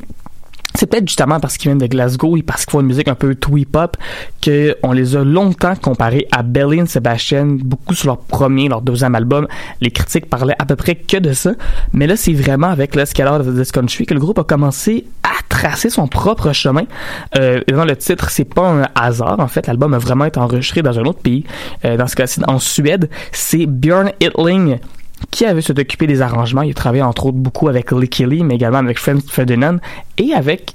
c'est 0.77 0.87
peut-être 0.87 1.07
justement 1.07 1.39
parce 1.39 1.57
qu'ils 1.57 1.69
viennent 1.71 1.79
de 1.79 1.87
Glasgow 1.87 2.37
et 2.37 2.43
parce 2.43 2.65
qu'ils 2.65 2.73
font 2.73 2.81
une 2.81 2.87
musique 2.87 3.09
un 3.09 3.15
peu 3.15 3.35
twee 3.37 3.65
pop 3.65 3.97
qu'on 4.45 4.93
les 4.93 5.17
a 5.17 5.25
longtemps 5.25 5.77
comparés 5.77 6.27
à 6.33 6.43
Belly 6.43 6.83
and 6.83 6.87
Sebastian, 6.87 7.59
beaucoup 7.61 7.95
sur 7.95 8.09
leur 8.09 8.19
premier, 8.19 8.69
leur 8.69 8.83
deuxième 8.83 9.15
album. 9.15 9.47
Les 9.81 9.91
critiques 9.91 10.29
parlaient 10.29 10.57
à 10.59 10.67
peu 10.67 10.75
près 10.75 10.97
que 10.97 11.17
de 11.17 11.33
ça. 11.33 11.53
Mais 11.93 12.07
là, 12.07 12.17
c'est 12.17 12.33
vraiment 12.33 12.69
avec 12.69 12.97
Out 12.97 13.07
of 13.21 13.55
This 13.55 13.71
Country 13.71 14.07
que 14.07 14.15
le 14.15 14.21
groupe 14.21 14.39
a 14.39 14.45
commencé 14.45 15.07
à 15.23 15.35
tracer 15.49 15.91
son 15.91 16.09
propre 16.09 16.53
chemin. 16.53 16.85
Euh, 17.39 17.61
dans 17.69 17.85
le 17.85 17.97
titre, 17.97 18.31
c'est 18.31 18.45
pas 18.45 18.69
un 18.69 18.89
hasard. 18.95 19.39
En 19.39 19.49
fait, 19.49 19.67
l'album 19.67 19.95
a 19.95 19.99
vraiment 19.99 20.25
été 20.25 20.41
enregistré 20.41 20.83
dans 20.83 20.99
un 20.99 21.05
autre 21.05 21.21
pays. 21.21 21.45
Euh, 21.85 21.97
dans 21.97 22.09
ce 22.09 22.17
cas-ci, 22.17 22.41
en 22.49 22.59
Suède, 22.59 23.09
c'est 23.31 23.67
Björn 23.67 24.11
Hitling 24.21 24.79
qui 25.31 25.45
avait 25.45 25.61
s'est 25.61 25.79
occupé 25.79 26.07
des 26.07 26.23
arrangements? 26.23 26.63
Il 26.63 26.71
a 26.71 26.75
travaillé 26.75 27.03
entre 27.03 27.27
autres 27.27 27.39
beaucoup 27.39 27.69
avec 27.69 27.93
Licky 27.93 28.27
Lee, 28.27 28.43
mais 28.45 28.55
également 28.55 28.79
avec 28.79 28.99
Franz 28.99 29.25
Ferdinand 29.29 29.77
et 30.19 30.33
avec 30.33 30.75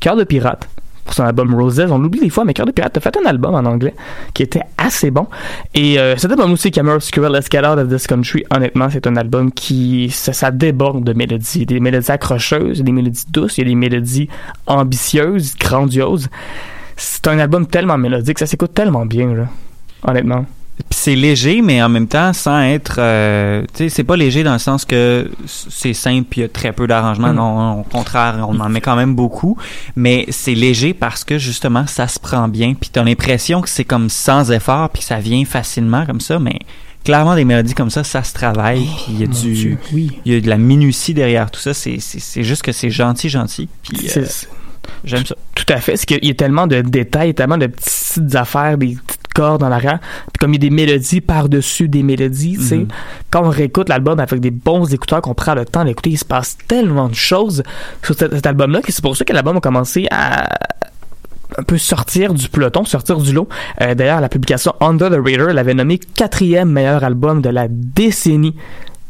Cœur 0.00 0.16
de 0.16 0.24
Pirate 0.24 0.68
pour 1.04 1.14
son 1.14 1.24
album 1.24 1.54
Roses. 1.54 1.86
On 1.90 1.98
l'oublie 1.98 2.20
des 2.20 2.28
fois, 2.28 2.44
mais 2.44 2.52
Cœur 2.52 2.66
de 2.66 2.70
Pirate 2.70 2.96
a 2.98 3.00
fait 3.00 3.16
un 3.16 3.26
album 3.26 3.54
en 3.54 3.64
anglais 3.64 3.94
qui 4.34 4.42
était 4.42 4.62
assez 4.76 5.10
bon. 5.10 5.26
Et 5.74 5.98
euh, 5.98 6.16
cet 6.16 6.30
album 6.30 6.52
aussi, 6.52 6.70
Camera 6.70 6.98
Get 6.98 7.58
Out 7.58 7.78
of 7.78 7.88
This 7.88 8.06
Country, 8.06 8.44
honnêtement, 8.50 8.88
c'est 8.90 9.06
un 9.06 9.16
album 9.16 9.50
qui, 9.50 10.10
ça, 10.10 10.32
ça 10.32 10.50
déborde 10.50 11.04
de 11.04 11.14
mélodies. 11.14 11.64
Des 11.64 11.80
mélodies 11.80 12.10
accrocheuses, 12.10 12.82
des 12.82 12.92
mélodies 12.92 13.24
douces, 13.30 13.56
il 13.56 13.62
y 13.62 13.64
a 13.64 13.68
des 13.68 13.74
mélodies 13.74 14.28
ambitieuses, 14.66 15.56
grandioses. 15.56 16.28
C'est 16.96 17.26
un 17.26 17.38
album 17.38 17.66
tellement 17.66 17.96
mélodique, 17.96 18.38
ça 18.38 18.46
s'écoute 18.46 18.74
tellement 18.74 19.06
bien, 19.06 19.32
là. 19.32 19.46
Honnêtement. 20.06 20.44
C'est 20.90 21.14
léger, 21.14 21.60
mais 21.62 21.82
en 21.82 21.88
même 21.88 22.06
temps, 22.06 22.32
sans 22.32 22.60
être... 22.60 22.96
euh, 22.98 23.62
tu 23.74 23.84
sais, 23.84 23.88
c'est 23.88 24.04
pas 24.04 24.16
léger 24.16 24.42
dans 24.42 24.52
le 24.52 24.58
sens 24.58 24.84
que 24.84 25.30
c'est 25.46 25.94
simple 25.94 26.26
puis 26.28 26.40
il 26.40 26.42
y 26.42 26.46
a 26.46 26.48
très 26.48 26.72
peu 26.72 26.86
d'arrangements. 26.86 27.32
Mm. 27.32 27.36
Non, 27.36 27.80
au 27.80 27.82
contraire, 27.82 28.46
on 28.48 28.58
en 28.60 28.68
met 28.68 28.80
quand 28.80 28.96
même 28.96 29.14
beaucoup. 29.14 29.56
Mais 29.96 30.26
c'est 30.30 30.54
léger 30.54 30.94
parce 30.94 31.24
que, 31.24 31.38
justement, 31.38 31.86
ça 31.86 32.08
se 32.08 32.18
prend 32.18 32.48
bien. 32.48 32.74
Puis 32.74 32.90
t'as 32.92 33.02
l'impression 33.02 33.60
que 33.60 33.68
c'est 33.68 33.84
comme 33.84 34.08
sans 34.08 34.50
effort 34.50 34.90
puis 34.90 35.00
que 35.00 35.06
ça 35.06 35.18
vient 35.18 35.44
facilement 35.44 36.06
comme 36.06 36.20
ça, 36.20 36.38
mais... 36.38 36.58
Clairement, 37.04 37.36
des 37.36 37.44
mélodies 37.46 37.74
comme 37.74 37.88
ça, 37.88 38.04
ça 38.04 38.22
se 38.22 38.34
travaille. 38.34 38.84
Puis 38.84 39.06
il 39.10 39.20
y 39.20 39.24
a 39.24 39.26
du, 39.28 39.52
Dieu, 39.52 39.78
oui. 39.94 40.18
il 40.26 40.34
y 40.34 40.36
a 40.36 40.40
de 40.40 40.48
la 40.48 40.58
minutie 40.58 41.14
derrière 41.14 41.50
tout 41.50 41.60
ça. 41.60 41.72
C'est, 41.72 42.00
c'est, 42.00 42.18
c'est 42.18 42.42
juste 42.42 42.60
que 42.60 42.72
c'est 42.72 42.90
gentil, 42.90 43.30
gentil. 43.30 43.68
Puis 43.82 44.10
euh, 44.14 44.26
j'aime 45.04 45.24
ça. 45.24 45.34
Tout 45.54 45.64
à 45.72 45.80
fait. 45.80 45.96
C'est 45.96 46.04
qu'il 46.04 46.24
y 46.24 46.30
a 46.30 46.34
tellement 46.34 46.66
de 46.66 46.82
détails, 46.82 47.32
tellement 47.34 47.56
de 47.56 47.68
petites 47.68 48.34
affaires, 48.34 48.76
des 48.76 48.96
petites 49.06 49.17
cordes 49.38 49.62
en 49.62 49.70
arrière. 49.70 50.00
Puis 50.32 50.38
comme 50.40 50.52
il 50.52 50.62
y 50.62 50.66
a 50.66 50.68
des 50.68 50.74
mélodies 50.74 51.20
par-dessus 51.20 51.88
des 51.88 52.02
mélodies, 52.02 52.56
tu 52.56 52.62
sais. 52.62 52.76
Mhm. 52.78 52.88
Quand 53.30 53.44
on 53.44 53.50
réécoute 53.50 53.88
l'album 53.88 54.18
avec 54.18 54.40
des 54.40 54.50
bons 54.50 54.92
écouteurs, 54.92 55.22
qu'on 55.22 55.34
prend 55.34 55.54
le 55.54 55.64
temps 55.64 55.84
d'écouter, 55.84 56.10
il 56.10 56.18
se 56.18 56.24
passe 56.24 56.58
tellement 56.66 57.08
de 57.08 57.14
choses 57.14 57.62
sur 58.02 58.16
cet, 58.16 58.34
cet 58.34 58.46
album-là 58.46 58.82
que 58.82 58.90
c'est 58.90 59.02
pour 59.02 59.16
ça 59.16 59.24
que 59.24 59.32
l'album 59.32 59.58
a 59.58 59.60
commencé 59.60 60.08
à 60.10 60.48
un 61.56 61.62
peu 61.62 61.78
sortir 61.78 62.34
du 62.34 62.48
peloton, 62.48 62.84
sortir 62.84 63.18
du 63.18 63.32
lot. 63.32 63.48
Euh, 63.80 63.94
D'ailleurs, 63.94 64.20
la 64.20 64.28
publication 64.28 64.74
Under 64.80 65.08
the 65.08 65.20
Radar 65.24 65.54
l'avait 65.54 65.74
nommé 65.74 65.98
quatrième 65.98 66.70
meilleur 66.70 67.04
album 67.04 67.40
de 67.40 67.48
la 67.48 67.68
décennie 67.68 68.56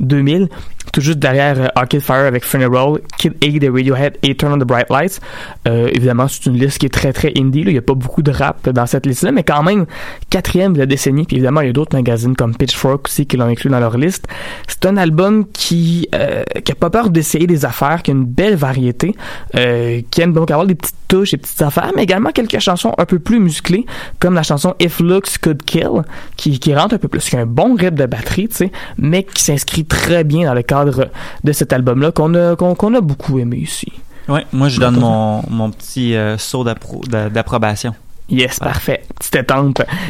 2000, 0.00 0.48
tout 0.92 1.00
juste 1.00 1.18
derrière 1.18 1.60
euh, 1.60 1.66
Arcade 1.74 2.00
Fire 2.00 2.26
avec 2.26 2.44
Funeral, 2.44 3.00
Kid 3.18 3.34
A 3.42 3.58
de 3.58 3.70
Radiohead 3.70 4.18
et 4.22 4.34
Turn 4.36 4.52
on 4.52 4.58
the 4.58 4.66
Bright 4.66 4.90
Lights. 4.90 5.20
Euh, 5.66 5.88
évidemment, 5.92 6.28
c'est 6.28 6.46
une 6.46 6.58
liste 6.58 6.78
qui 6.78 6.86
est 6.86 6.90
très 6.90 7.12
très 7.12 7.32
indie. 7.36 7.64
là. 7.64 7.70
Il 7.70 7.74
n'y 7.74 7.78
a 7.78 7.82
pas 7.82 7.94
beaucoup 7.94 8.22
de 8.22 8.30
rap 8.30 8.68
dans 8.68 8.86
cette 8.86 9.06
liste-là, 9.06 9.32
mais 9.32 9.42
quand 9.42 9.62
même 9.62 9.86
quatrième 10.30 10.72
de 10.74 10.78
la 10.78 10.86
décennie. 10.86 11.24
Puis 11.24 11.36
évidemment, 11.36 11.60
il 11.60 11.66
y 11.68 11.70
a 11.70 11.72
d'autres 11.72 11.96
magazines 11.96 12.36
comme 12.36 12.54
Pitchfork 12.54 13.06
aussi 13.06 13.26
qui 13.26 13.36
l'ont 13.36 13.46
inclus 13.46 13.70
dans 13.70 13.80
leur 13.80 13.96
liste. 13.96 14.26
C'est 14.66 14.86
un 14.86 14.96
album 14.96 15.46
qui 15.52 16.08
euh, 16.14 16.42
qui 16.64 16.72
a 16.72 16.74
pas 16.74 16.90
peur 16.90 17.10
d'essayer 17.10 17.46
des 17.46 17.64
affaires, 17.64 18.02
qui 18.02 18.10
a 18.10 18.14
une 18.14 18.24
belle 18.24 18.56
variété, 18.56 19.14
euh, 19.54 20.00
qui 20.10 20.20
aime 20.20 20.32
donc 20.32 20.50
avoir 20.50 20.66
des 20.66 20.74
petites 20.74 20.94
touches, 21.08 21.30
des 21.32 21.38
petites 21.38 21.62
affaires, 21.62 21.92
mais 21.96 22.02
également 22.02 22.30
quelques 22.30 22.58
chansons 22.58 22.94
un 22.98 23.04
peu 23.06 23.18
plus 23.18 23.38
musclées, 23.40 23.86
comme 24.20 24.34
la 24.34 24.42
chanson 24.42 24.74
If 24.80 25.00
Looks 25.00 25.38
Could 25.38 25.62
Kill, 25.64 26.02
qui, 26.36 26.58
qui 26.58 26.74
rentre 26.74 26.94
un 26.94 26.98
peu 26.98 27.08
plus, 27.08 27.28
qui 27.28 27.36
a 27.36 27.40
un 27.40 27.46
bon 27.46 27.74
rythme 27.74 27.96
de 27.96 28.06
batterie, 28.06 28.48
tu 28.48 28.56
sais, 28.56 28.72
mais 28.98 29.24
qui 29.24 29.42
s'inscrit 29.42 29.84
très 29.84 30.24
bien 30.24 30.46
dans 30.46 30.54
le 30.54 30.62
cadre 30.62 30.77
de 30.84 31.52
cet 31.52 31.72
album-là 31.72 32.12
qu'on 32.12 32.34
a, 32.34 32.56
qu'on, 32.56 32.94
a 32.94 33.00
beaucoup 33.00 33.38
aimé 33.38 33.58
ici. 33.58 33.92
Ouais, 34.28 34.44
moi 34.52 34.68
je 34.68 34.78
donne 34.78 34.96
mon, 34.96 35.42
mon 35.48 35.70
petit 35.70 36.14
euh, 36.14 36.36
saut 36.38 36.64
d'appro- 36.64 37.06
d'a- 37.08 37.30
d'approbation. 37.30 37.94
Yes, 38.28 38.58
parfait. 38.58 39.04
Petite. 39.18 39.48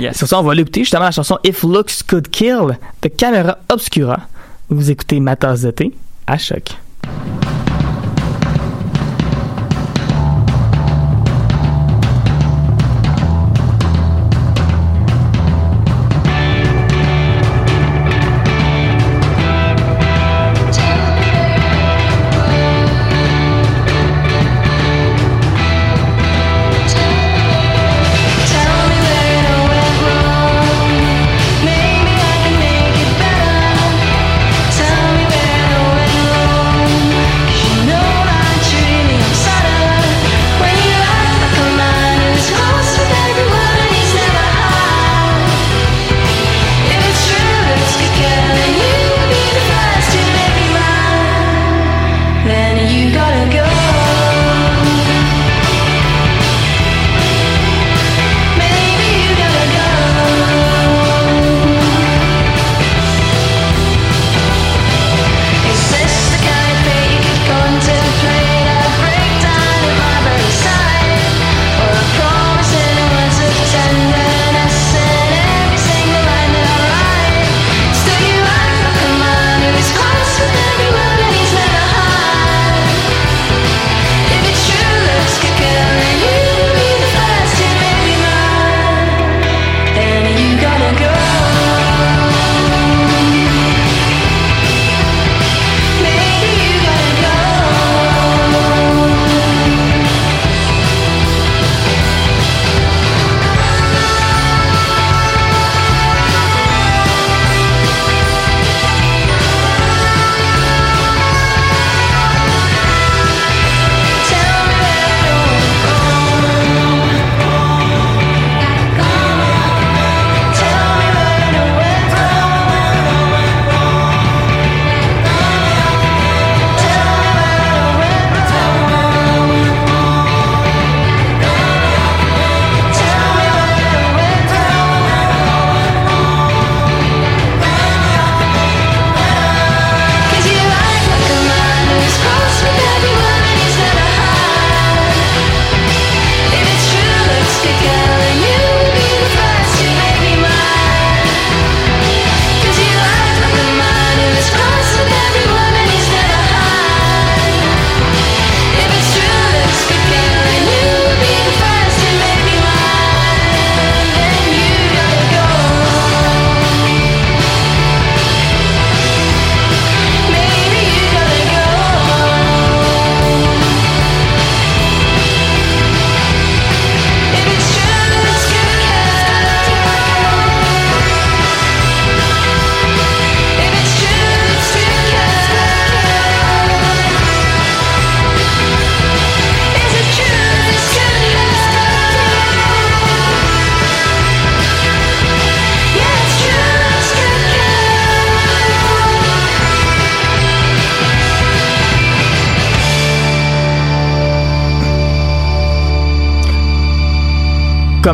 Yes. 0.01 0.17
Sur 0.17 0.27
ça, 0.27 0.41
on 0.41 0.43
va 0.43 0.53
l'écouter 0.55 0.81
justement 0.81 1.05
la 1.05 1.13
chanson 1.13 1.39
If 1.45 1.63
Looks 1.63 2.03
Could 2.09 2.29
Kill 2.29 2.77
de 3.03 3.09
Camera 3.09 3.59
Obscura. 3.69 4.19
Vous 4.71 4.91
écoutez 4.91 5.21
ma 5.21 5.37
tasse 5.37 5.63
de 5.63 5.71
thé 5.71 5.95
à 6.27 6.37
choc. 6.37 6.73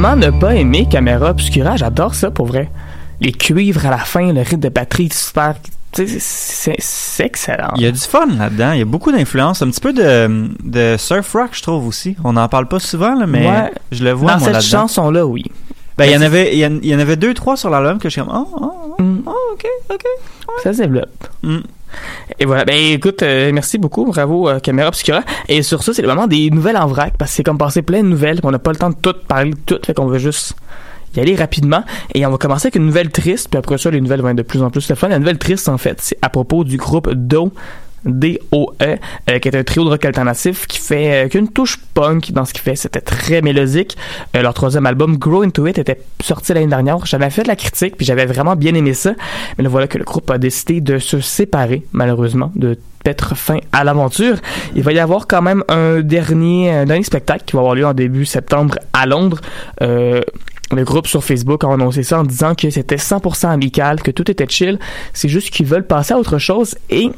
Comment 0.05 0.17
ne 0.17 0.31
pas 0.39 0.55
aimer 0.55 0.87
Caméra 0.87 1.31
Obscura? 1.31 1.77
J'adore 1.77 2.15
ça 2.15 2.31
pour 2.31 2.45
vrai. 2.47 2.69
Les 3.23 3.33
cuivres 3.33 3.87
à 3.87 3.91
la 3.91 3.99
fin, 3.99 4.33
le 4.35 4.41
rythme 4.43 4.61
de 4.61 4.69
batterie 4.69 5.09
super. 5.11 5.55
C'est 5.95 6.77
excellent. 7.21 7.73
Il 7.77 7.83
y 7.83 7.87
a 7.87 7.91
du 7.91 7.99
fun 8.01 8.27
là-dedans. 8.27 8.73
Il 8.73 8.81
y 8.81 8.83
a 8.83 8.85
beaucoup 8.85 9.13
d'influence. 9.13 9.63
Un 9.63 9.71
petit 9.71 9.81
peu 9.81 9.95
de, 9.95 10.51
de 10.63 10.97
surf 10.99 11.33
rock, 11.33 11.51
je 11.53 11.63
trouve 11.63 11.87
aussi. 11.87 12.17
On 12.23 12.35
n'en 12.35 12.49
parle 12.49 12.67
pas 12.69 12.81
souvent, 12.81 13.15
là, 13.15 13.27
mais 13.27 13.49
Ouais. 13.49 13.73
je 13.93 14.05
le 14.05 14.11
vois 14.13 14.33
Dans 14.35 14.41
moi 14.41 14.53
cette 14.53 14.63
chanson-là, 14.63 15.25
oui. 15.25 15.45
Ben, 15.97 16.05
il 16.07 16.13
y 16.13 16.17
en 16.17 16.21
avait, 16.23 16.53
il 16.55 16.59
y, 16.59 16.67
en- 16.67 16.79
il 16.83 16.89
y 16.89 16.95
en 16.95 16.99
avait 16.99 17.17
deux, 17.17 17.33
trois 17.33 17.57
sur 17.57 17.71
l'album 17.71 17.99
que 17.99 18.09
je 18.11 18.15
suis 18.15 18.21
comme, 18.21 18.33
oh, 18.35 18.49
oh, 18.61 18.73
oh, 18.99 19.03
Mm. 19.03 19.23
oh, 19.27 19.33
ok, 19.55 19.65
ok. 19.91 20.05
Ça 20.63 20.73
se 20.75 20.83
développe. 20.83 21.29
Mm. 21.43 21.59
Et 22.39 22.45
voilà. 22.45 22.65
Ben 22.65 22.77
écoute, 22.77 23.23
euh, 23.23 23.51
merci 23.53 23.79
beaucoup. 23.79 24.05
Bravo, 24.05 24.49
euh, 24.49 24.59
Caméra 24.59 24.89
Obscura. 24.89 25.23
Et 25.49 25.63
sur 25.63 25.83
ça, 25.83 25.93
c'est 25.93 26.03
le 26.03 26.09
moment 26.09 26.27
des 26.27 26.51
nouvelles 26.51 26.77
en 26.77 26.87
vrac 26.87 27.15
parce 27.19 27.31
que 27.31 27.37
c'est 27.37 27.43
comme 27.43 27.59
passer 27.59 27.83
plein 27.83 28.03
de 28.03 28.09
nouvelles. 28.09 28.37
puis 28.37 28.47
On 28.47 28.51
n'a 28.51 28.59
pas 28.59 28.73
le 28.73 28.79
temps 28.79 28.91
de 28.91 28.97
tout 29.01 29.15
parler 29.27 29.51
de 29.51 29.59
tout. 29.67 29.79
Fait 29.85 29.95
qu'on 29.95 30.07
veut 30.07 30.19
juste 30.19 30.55
y 31.17 31.21
aller 31.21 31.37
rapidement. 31.37 31.85
Et 32.15 32.25
on 32.27 32.31
va 32.31 32.39
commencer 32.39 32.67
avec 32.67 32.77
une 32.77 32.87
nouvelle 32.87 33.11
triste. 33.11 33.49
Puis 33.51 33.59
après 33.59 33.79
ça, 33.79 33.91
les 33.91 34.01
nouvelles 34.01 34.21
vont 34.21 34.31
être 34.31 34.37
de 34.37 34.43
plus 34.43 34.63
en 34.63 34.71
plus 34.71 34.89
le 34.89 34.95
fun. 34.95 35.09
La 35.09 35.19
nouvelle 35.19 35.39
triste, 35.39 35.69
en 35.69 35.79
fait, 35.79 36.01
c'est 36.01 36.19
à 36.23 36.29
propos 36.29 36.65
du 36.65 36.77
groupe 36.77 37.11
Do. 37.13 37.53
D.O.E., 38.05 38.99
euh, 39.31 39.39
qui 39.39 39.49
est 39.49 39.57
un 39.57 39.65
trio 39.65 39.85
de 39.85 39.91
rock 39.91 40.05
alternatif 40.05 40.67
qui 40.67 40.79
fait 40.79 41.25
euh, 41.25 41.29
qu'une 41.29 41.49
touche 41.49 41.79
punk 41.95 42.33
dans 42.33 42.45
ce 42.45 42.53
qu'il 42.53 42.63
fait. 42.63 42.77
C'était 42.77 43.01
très 43.01 43.43
mélodique. 43.43 43.97
Euh, 44.37 44.43
leur 44.43 44.55
troisième 44.55 44.87
album, 44.87 45.17
Grow 45.17 45.43
Into 45.43 45.67
It, 45.67 45.79
était 45.79 46.01
sorti 46.21 46.55
l'année 46.55 46.67
dernière. 46.67 47.05
J'avais 47.07 47.31
fait 47.31 47.43
de 47.43 47.49
la 47.49 47.57
critique, 47.57 47.97
puis 47.97 48.07
j'avais 48.07 48.27
vraiment 48.27 48.57
bien 48.57 48.75
aimé 48.75 48.95
ça. 48.95 49.15
Mais 49.57 49.65
là, 49.65 49.71
voilà 49.71 49.87
que 49.87 49.99
le 49.99 50.05
groupe 50.05 50.31
a 50.31 50.39
décidé 50.39 50.81
de 50.81 50.99
se 50.99 51.21
séparer, 51.21 51.83
malheureusement, 51.93 52.53
de 52.55 52.79
mettre 53.07 53.37
fin 53.37 53.59
à 53.73 53.85
l'aventure. 53.85 54.39
Il 54.75 54.83
va 54.83 54.93
y 54.93 54.99
avoir 54.99 55.27
quand 55.27 55.43
même 55.43 55.63
un 55.69 56.01
dernier, 56.01 56.87
dernier 56.87 57.03
spectacle 57.03 57.45
qui 57.45 57.53
va 57.53 57.61
avoir 57.61 57.75
lieu 57.75 57.87
en 57.87 57.93
début 57.93 58.25
septembre 58.25 58.79
à 58.95 59.05
Londres. 59.05 59.41
Le 60.75 60.85
groupe 60.85 61.07
sur 61.07 61.23
Facebook 61.23 61.63
a 61.65 61.73
annoncé 61.73 62.03
ça 62.03 62.21
en 62.21 62.25
disant 62.25 62.55
que 62.55 62.71
c'était 62.71 62.97
100% 62.97 63.49
amical, 63.49 64.03
que 64.03 64.11
tout 64.11 64.31
était 64.31 64.49
chill. 64.49 64.79
C'est 65.13 65.29
juste 65.29 65.51
qu'ils 65.51 65.67
veulent 65.67 65.87
passer 65.87 66.15
à 66.15 66.19
autre 66.19 66.39
chose 66.39 66.75
et 66.91 67.11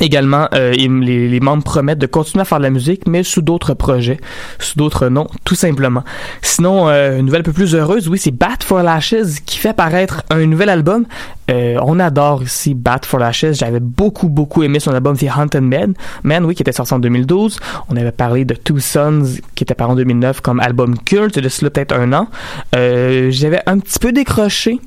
Également, 0.00 0.48
euh, 0.54 0.72
les 0.72 1.40
membres 1.40 1.64
promettent 1.64 1.98
de 1.98 2.06
continuer 2.06 2.42
à 2.42 2.44
faire 2.44 2.58
de 2.58 2.62
la 2.62 2.70
musique, 2.70 3.08
mais 3.08 3.22
sous 3.24 3.42
d'autres 3.42 3.74
projets, 3.74 4.18
sous 4.60 4.78
d'autres 4.78 5.08
noms, 5.08 5.26
tout 5.44 5.56
simplement. 5.56 6.04
Sinon, 6.40 6.88
euh, 6.88 7.18
une 7.18 7.26
nouvelle 7.26 7.40
un 7.40 7.44
peu 7.44 7.52
plus 7.52 7.74
heureuse, 7.74 8.08
oui, 8.08 8.18
c'est 8.18 8.30
Bat 8.30 8.58
for 8.62 8.82
Lashes 8.82 9.40
qui 9.44 9.58
fait 9.58 9.72
paraître 9.72 10.22
un 10.30 10.46
nouvel 10.46 10.68
album. 10.68 11.04
Euh, 11.50 11.78
on 11.82 11.98
adore 11.98 12.44
ici 12.44 12.74
Bat 12.74 13.00
for 13.04 13.18
Lashes. 13.18 13.54
J'avais 13.54 13.80
beaucoup, 13.80 14.28
beaucoup 14.28 14.62
aimé 14.62 14.78
son 14.78 14.92
album 14.92 15.16
The 15.16 15.26
Haunted 15.36 15.62
Man, 15.62 15.94
Man, 16.22 16.44
oui, 16.44 16.54
qui 16.54 16.62
était 16.62 16.72
sorti 16.72 16.94
en 16.94 16.98
2012. 17.00 17.58
On 17.88 17.96
avait 17.96 18.12
parlé 18.12 18.44
de 18.44 18.54
Two 18.54 18.78
Sons, 18.78 19.24
qui 19.54 19.64
était 19.64 19.74
paru 19.74 19.92
en 19.92 19.96
2009 19.96 20.42
comme 20.42 20.60
album 20.60 20.96
culte, 20.98 21.38
de 21.38 21.48
cela 21.48 21.70
peut-être 21.70 21.94
un 21.94 22.12
an. 22.12 22.28
Euh, 22.76 23.30
J'avais 23.30 23.62
un 23.66 23.78
petit 23.78 23.98
peu 23.98 24.12
décroché 24.12 24.78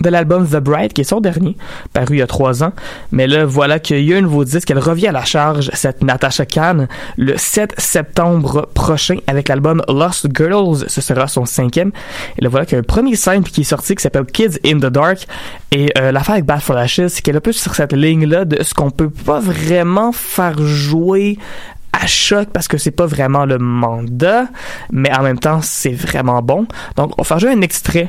de 0.00 0.08
l'album 0.08 0.46
The 0.46 0.56
Bright, 0.56 0.92
qui 0.92 1.02
est 1.02 1.04
son 1.04 1.20
dernier, 1.20 1.56
paru 1.92 2.16
il 2.16 2.18
y 2.18 2.22
a 2.22 2.26
trois 2.26 2.64
ans. 2.64 2.72
Mais 3.12 3.26
là, 3.26 3.44
voilà 3.44 3.78
qu'il 3.78 4.04
y 4.04 4.14
a 4.14 4.16
un 4.16 4.22
nouveau 4.22 4.44
disque. 4.44 4.70
Elle 4.70 4.78
revient 4.78 5.08
à 5.08 5.12
la 5.12 5.24
charge, 5.24 5.70
cette 5.74 6.02
Natasha 6.02 6.46
Khan, 6.46 6.86
le 7.16 7.36
7 7.36 7.74
septembre 7.78 8.68
prochain 8.74 9.16
avec 9.26 9.48
l'album 9.48 9.82
Lost 9.88 10.28
Girls. 10.34 10.84
Ce 10.88 11.00
sera 11.00 11.28
son 11.28 11.44
cinquième. 11.44 11.92
Et 12.38 12.42
là, 12.42 12.48
voilà 12.48 12.66
qu'il 12.66 12.74
y 12.74 12.76
a 12.76 12.80
un 12.80 12.82
premier 12.82 13.16
simple 13.16 13.50
qui 13.50 13.62
est 13.62 13.64
sorti 13.64 13.94
qui 13.94 14.02
s'appelle 14.02 14.26
Kids 14.26 14.58
in 14.64 14.78
the 14.78 14.86
Dark. 14.86 15.26
Et 15.70 15.88
euh, 15.98 16.12
l'affaire 16.12 16.34
avec 16.34 16.44
Bad 16.44 16.60
for 16.60 16.76
Ashes, 16.76 17.08
c'est 17.08 17.22
qu'elle 17.22 17.34
est 17.34 17.38
un 17.38 17.40
peu 17.40 17.52
sur 17.52 17.74
cette 17.74 17.92
ligne-là 17.92 18.44
de 18.44 18.62
ce 18.62 18.74
qu'on 18.74 18.90
peut 18.90 19.10
pas 19.10 19.40
vraiment 19.40 20.12
faire 20.12 20.58
jouer 20.58 21.38
à 21.92 22.06
choc 22.06 22.48
parce 22.52 22.68
que 22.68 22.78
c'est 22.78 22.90
pas 22.90 23.06
vraiment 23.06 23.44
le 23.44 23.58
mandat, 23.58 24.46
mais 24.90 25.12
en 25.16 25.22
même 25.22 25.38
temps, 25.38 25.60
c'est 25.62 25.92
vraiment 25.92 26.42
bon. 26.42 26.66
Donc, 26.96 27.12
on 27.18 27.22
va 27.22 27.24
faire 27.24 27.38
jouer 27.38 27.52
un 27.52 27.60
extrait 27.60 28.08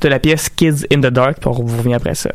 de 0.00 0.08
la 0.08 0.18
pièce 0.18 0.48
Kids 0.48 0.86
in 0.92 1.00
the 1.00 1.06
Dark, 1.06 1.38
puis 1.38 1.48
on 1.48 1.52
vous 1.52 1.76
revient 1.76 1.94
après 1.94 2.14
ça. 2.14 2.30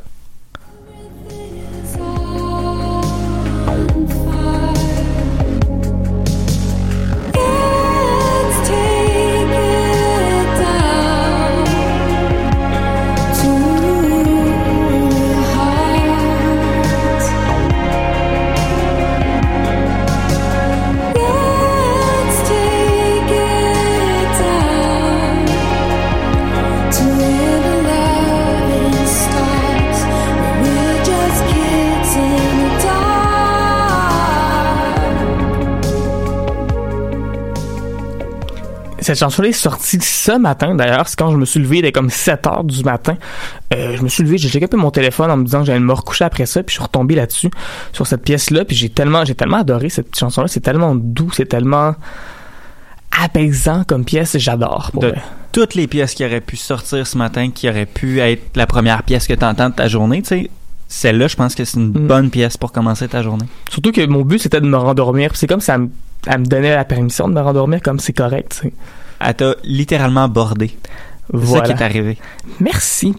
Cette 39.07 39.19
chanson-là 39.19 39.47
est 39.49 39.51
sortie 39.53 39.99
ce 40.01 40.37
matin, 40.37 40.75
d'ailleurs. 40.75 41.07
C'est 41.07 41.17
quand 41.17 41.31
je 41.31 41.37
me 41.37 41.45
suis 41.45 41.59
levé, 41.59 41.77
il 41.77 41.79
était 41.85 41.91
comme 41.93 42.09
7 42.09 42.45
heures 42.47 42.63
du 42.63 42.83
matin. 42.83 43.15
Euh, 43.73 43.95
je 43.97 44.01
me 44.03 44.07
suis 44.09 44.21
levé, 44.23 44.37
j'ai 44.37 44.49
checké 44.49 44.65
un 44.65 44.67
peu 44.67 44.77
mon 44.77 44.91
téléphone 44.91 45.31
en 45.31 45.37
me 45.37 45.45
disant 45.45 45.59
que 45.61 45.65
j'allais 45.65 45.79
me 45.79 45.93
recoucher 45.93 46.25
après 46.25 46.45
ça, 46.45 46.61
puis 46.61 46.73
je 46.73 46.79
suis 46.79 46.83
retombé 46.83 47.15
là-dessus, 47.15 47.49
sur 47.93 48.05
cette 48.05 48.23
pièce-là, 48.23 48.65
puis 48.65 48.75
j'ai 48.75 48.89
tellement, 48.89 49.23
j'ai 49.25 49.35
tellement 49.35 49.57
adoré 49.57 49.89
cette 49.89 50.15
chanson-là. 50.17 50.47
C'est 50.47 50.59
tellement 50.59 50.93
doux, 50.95 51.31
c'est 51.31 51.45
tellement 51.45 51.95
apaisant 53.23 53.83
comme 53.85 54.05
pièce, 54.05 54.37
j'adore. 54.37 54.89
pour 54.91 55.01
De 55.01 55.07
vrai. 55.09 55.21
toutes 55.51 55.73
les 55.75 55.87
pièces 55.87 56.13
qui 56.13 56.23
auraient 56.25 56.41
pu 56.41 56.55
sortir 56.57 57.07
ce 57.07 57.17
matin, 57.17 57.49
qui 57.51 57.69
auraient 57.69 57.85
pu 57.85 58.19
être 58.19 58.55
la 58.55 58.67
première 58.67 59.03
pièce 59.03 59.25
que 59.27 59.33
tu 59.33 59.43
entends 59.45 59.69
de 59.69 59.73
ta 59.75 59.87
journée, 59.87 60.21
tu 60.21 60.27
sais, 60.27 60.51
celle-là, 60.89 61.27
je 61.27 61.35
pense 61.35 61.55
que 61.55 61.65
c'est 61.65 61.77
une 61.79 61.89
Mm. 61.89 62.07
bonne 62.07 62.29
pièce 62.29 62.57
pour 62.57 62.71
commencer 62.71 63.07
ta 63.07 63.23
journée. 63.23 63.45
Surtout 63.69 63.91
que 63.91 64.05
mon 64.05 64.21
but, 64.21 64.39
c'était 64.39 64.61
de 64.61 64.67
me 64.67 64.77
rendormir. 64.77 65.31
C'est 65.35 65.47
comme 65.47 65.59
ça 65.61 65.77
me, 65.77 65.89
elle 66.25 66.39
me 66.39 66.45
donnait 66.45 66.75
la 66.75 66.85
permission 66.85 67.27
de 67.27 67.33
me 67.33 67.41
rendormir 67.41 67.81
comme 67.81 67.99
c'est 67.99 68.13
correct. 68.13 68.63
Elle 69.19 69.33
t'a 69.35 69.55
littéralement 69.63 70.27
bordé. 70.27 70.75
C'est 71.29 71.37
Voilà. 71.37 71.65
ça 71.67 71.73
qui 71.73 71.81
est 71.81 71.85
arrivé. 71.85 72.17
Merci, 72.61 73.13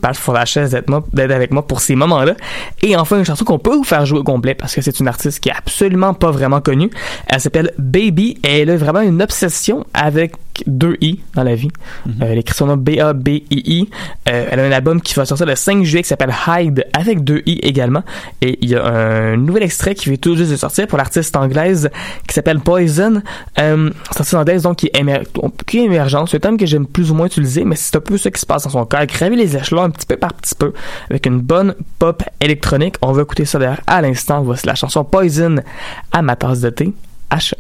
d'être 0.71 0.89
moi- 0.89 1.05
d'être 1.13 1.31
avec 1.31 1.51
moi 1.51 1.67
pour 1.67 1.81
ces 1.81 1.95
moments-là. 1.95 2.35
Et 2.81 2.97
enfin, 2.97 3.19
une 3.19 3.25
chanson 3.27 3.45
qu'on 3.45 3.59
peut 3.59 3.75
vous 3.77 3.85
faire 3.85 4.07
jouer 4.07 4.21
au 4.21 4.25
complet 4.25 4.55
parce 4.55 4.75
que 4.75 4.81
c'est 4.81 4.99
une 4.99 5.09
artiste 5.09 5.41
qui 5.41 5.51
est 5.51 5.55
absolument 5.55 6.15
pas 6.15 6.31
vraiment 6.31 6.63
connue. 6.63 6.89
Elle 7.27 7.41
s'appelle 7.41 7.73
Baby 7.77 8.39
et 8.45 8.61
elle 8.61 8.71
a 8.71 8.77
vraiment 8.79 9.03
une 9.03 9.21
obsession 9.21 9.85
avec 9.93 10.33
deux 10.67 10.97
I 11.01 11.21
dans 11.35 11.43
la 11.45 11.55
vie. 11.55 11.71
Euh, 12.07 12.11
elle 12.21 12.39
écrit 12.39 12.55
son 12.55 12.67
nom 12.67 12.77
B-A-B-I-I. 12.77 13.89
Euh, 14.29 14.49
elle 14.51 14.61
a 14.61 14.65
un 14.65 14.73
album 14.73 15.01
qui 15.01 15.15
va 15.15 15.25
sortir 15.25 15.47
le 15.47 15.55
5 15.57 15.83
juillet 15.85 16.03
qui 16.03 16.09
s'appelle 16.09 16.35
Hide 16.47 16.87
avec 16.93 17.25
deux 17.25 17.43
I 17.47 17.59
également. 17.63 18.03
Et 18.41 18.59
il 18.63 18.71
y 18.71 18.75
a 18.75 18.85
un 18.85 19.37
nouvel 19.37 19.63
extrait 19.63 19.95
qui 19.95 20.09
vient 20.09 20.17
tout 20.19 20.37
juste 20.37 20.51
de 20.51 20.57
sortir 20.57 20.87
pour 20.87 20.99
l'artiste 20.99 21.35
anglaise 21.37 21.91
qui 22.27 22.35
s'appelle 22.35 22.61
Poison. 22.61 23.23
Euh, 23.59 23.91
c'est 24.11 24.19
artiste 24.21 24.35
anglaise 24.35 24.63
donc 24.63 24.77
qui 24.79 24.87
est, 24.87 25.01
émer- 25.01 25.23
qui 25.67 25.79
est 25.79 25.85
émergente. 25.85 26.29
C'est 26.31 26.37
un 26.37 26.41
terme 26.41 26.57
que 26.57 26.67
j'aime 26.67 26.87
plus 26.87 27.11
ou 27.11 27.15
moins 27.15 27.27
utiliser, 27.27 27.65
mais 27.65 27.77
c'est 27.77 27.97
un 27.97 28.01
peu 28.01 28.19
ça 28.19 28.31
qui 28.31 28.41
se 28.41 28.47
passe 28.47 28.65
dans 28.65 28.71
son 28.71 28.85
cas. 28.85 28.99
Elle 29.03 29.07
gravit 29.09 29.37
les 29.37 29.57
échelons 29.57 29.83
un 29.83 29.91
petit 29.91 30.07
peu 30.07 30.17
par 30.17 30.35
petit 30.35 30.55
peu 30.55 30.73
avec 31.11 31.27
une 31.27 31.41
bonne 31.41 31.75
pop 31.99 32.23
électronique. 32.41 32.97
On 33.03 33.13
va 33.13 33.23
écouter 33.23 33.45
ça 33.45 33.59
d'ailleurs 33.59 33.81
à 33.87 34.01
l'instant. 34.03 34.43
Voici 34.43 34.67
la 34.67 34.75
chanson 34.75 35.05
Poison 35.05 35.57
à 36.13 36.23
ma 36.23 36.37
tasse 36.37 36.61
de 36.61 36.71
thé 36.71 36.93
à 37.31 37.39
choc. 37.39 37.59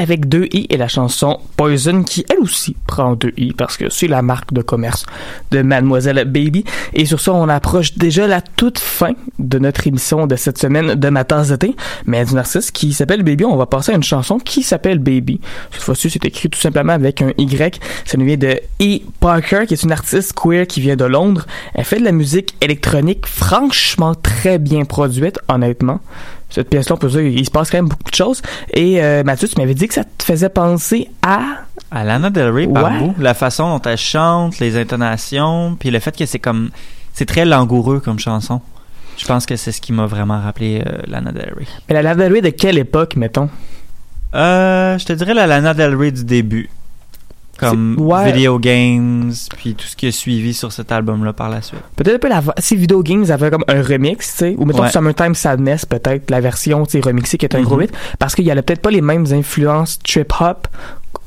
Avec 0.00 0.28
deux 0.28 0.46
i 0.52 0.66
et 0.70 0.76
la 0.76 0.88
chanson 0.88 1.38
Poison 1.56 2.02
qui 2.02 2.24
elle 2.30 2.38
aussi 2.40 2.74
prend 2.86 3.14
deux 3.14 3.32
i 3.36 3.52
parce 3.52 3.76
que 3.76 3.90
c'est 3.90 4.08
la 4.08 4.22
marque 4.22 4.52
de 4.52 4.62
commerce 4.62 5.04
de 5.50 5.62
Mademoiselle 5.62 6.24
Baby. 6.24 6.64
Et 6.94 7.04
sur 7.04 7.20
ça, 7.20 7.32
on 7.32 7.48
approche 7.48 7.98
déjà 7.98 8.26
la 8.26 8.40
toute 8.40 8.78
fin 8.78 9.12
de 9.38 9.58
notre 9.58 9.86
émission 9.86 10.26
de 10.26 10.36
cette 10.36 10.58
semaine 10.58 10.94
de 10.94 11.08
ma 11.08 11.24
tasse 11.24 11.48
de. 11.48 11.74
Mais 12.06 12.24
d'une 12.24 12.38
artiste 12.38 12.72
qui 12.72 12.92
s'appelle 12.92 13.22
Baby, 13.22 13.44
on 13.44 13.56
va 13.56 13.66
passer 13.66 13.92
à 13.92 13.94
une 13.94 14.02
chanson 14.02 14.38
qui 14.38 14.62
s'appelle 14.62 14.98
Baby. 14.98 15.40
Cette 15.72 15.82
fois-ci, 15.82 16.10
c'est 16.10 16.24
écrit 16.24 16.48
tout 16.48 16.58
simplement 16.58 16.94
avec 16.94 17.20
un 17.22 17.32
Y. 17.36 17.80
Ça 18.04 18.16
nous 18.16 18.24
vient 18.24 18.36
de 18.36 18.60
E. 18.80 19.00
Parker, 19.20 19.66
qui 19.66 19.74
est 19.74 19.82
une 19.82 19.92
artiste 19.92 20.32
queer 20.32 20.66
qui 20.66 20.80
vient 20.80 20.96
de 20.96 21.04
Londres. 21.04 21.46
Elle 21.74 21.84
fait 21.84 21.98
de 21.98 22.04
la 22.04 22.12
musique 22.12 22.54
électronique 22.60 23.26
franchement 23.26 24.14
très 24.14 24.58
bien 24.58 24.84
produite, 24.84 25.38
honnêtement. 25.48 26.00
Cette 26.50 26.68
pièce-là, 26.68 26.96
on 26.96 26.98
peut 26.98 27.08
dire, 27.08 27.20
il 27.20 27.44
se 27.46 27.50
passe 27.50 27.70
quand 27.70 27.78
même 27.78 27.88
beaucoup 27.88 28.10
de 28.10 28.14
choses. 28.16 28.42
Et 28.74 29.02
euh, 29.02 29.22
Mathieu, 29.24 29.46
tu 29.48 29.58
m'avais 29.60 29.74
dit 29.74 29.86
que 29.88 29.94
ça 29.94 30.04
te 30.04 30.22
faisait 30.24 30.48
penser 30.48 31.08
à... 31.22 31.40
À 31.92 32.04
Lana 32.04 32.30
Del 32.30 32.50
Rey, 32.52 32.66
par 32.68 32.84
Ouais. 32.84 32.98
bout. 32.98 33.14
La 33.18 33.34
façon 33.34 33.68
dont 33.76 33.82
elle 33.88 33.96
chante, 33.96 34.58
les 34.58 34.76
intonations, 34.76 35.76
puis 35.78 35.90
le 35.90 35.98
fait 36.00 36.16
que 36.16 36.26
c'est 36.26 36.38
comme... 36.38 36.70
C'est 37.12 37.26
très 37.26 37.44
langoureux 37.44 38.00
comme 38.00 38.18
chanson. 38.18 38.60
Je 39.16 39.26
pense 39.26 39.44
que 39.46 39.56
c'est 39.56 39.72
ce 39.72 39.80
qui 39.80 39.92
m'a 39.92 40.06
vraiment 40.06 40.40
rappelé 40.40 40.82
euh, 40.86 40.98
Lana 41.06 41.32
Del 41.32 41.52
Rey. 41.56 41.66
Mais 41.88 41.94
la 41.94 42.02
Lana 42.02 42.16
Del 42.24 42.32
Rey 42.32 42.40
de 42.40 42.50
quelle 42.50 42.78
époque, 42.78 43.16
mettons? 43.16 43.48
Euh, 44.34 44.96
je 44.98 45.04
te 45.04 45.12
dirais 45.12 45.34
la 45.34 45.46
Lana 45.46 45.74
Del 45.74 45.94
Rey 45.96 46.12
du 46.12 46.24
début. 46.24 46.68
Comme 47.60 47.96
ouais. 48.00 48.32
Video 48.32 48.58
Games, 48.58 49.32
puis 49.56 49.74
tout 49.74 49.86
ce 49.86 49.94
qui 49.96 50.06
a 50.06 50.12
suivi 50.12 50.54
sur 50.54 50.72
cet 50.72 50.90
album-là 50.92 51.32
par 51.32 51.48
la 51.50 51.60
suite. 51.62 51.80
Peut-être 51.96 52.16
un 52.16 52.18
peu 52.18 52.28
la... 52.28 52.42
Si 52.58 52.74
Video 52.76 53.02
Games 53.02 53.24
avait 53.30 53.50
comme 53.50 53.64
un 53.68 53.82
remix, 53.82 54.30
tu 54.32 54.38
sais, 54.38 54.54
ou 54.58 54.64
mettons 54.64 54.82
Ouais. 54.82 54.90
Summertime 54.90 55.34
Sadness, 55.34 55.84
peut-être, 55.84 56.30
la 56.30 56.40
version, 56.40 56.86
tu 56.86 56.92
sais, 56.92 57.00
remixée 57.00 57.36
qui 57.38 57.44
est 57.46 57.54
un 57.54 57.62
gros 57.62 57.76
Mhm. 57.76 57.82
hit, 57.84 57.92
parce 58.18 58.34
qu'il 58.34 58.44
y 58.46 58.50
avait 58.50 58.62
peut-être 58.62 58.82
pas 58.82 58.90
les 58.90 59.02
mêmes 59.02 59.26
influences 59.32 59.98
trip-hop 60.00 60.66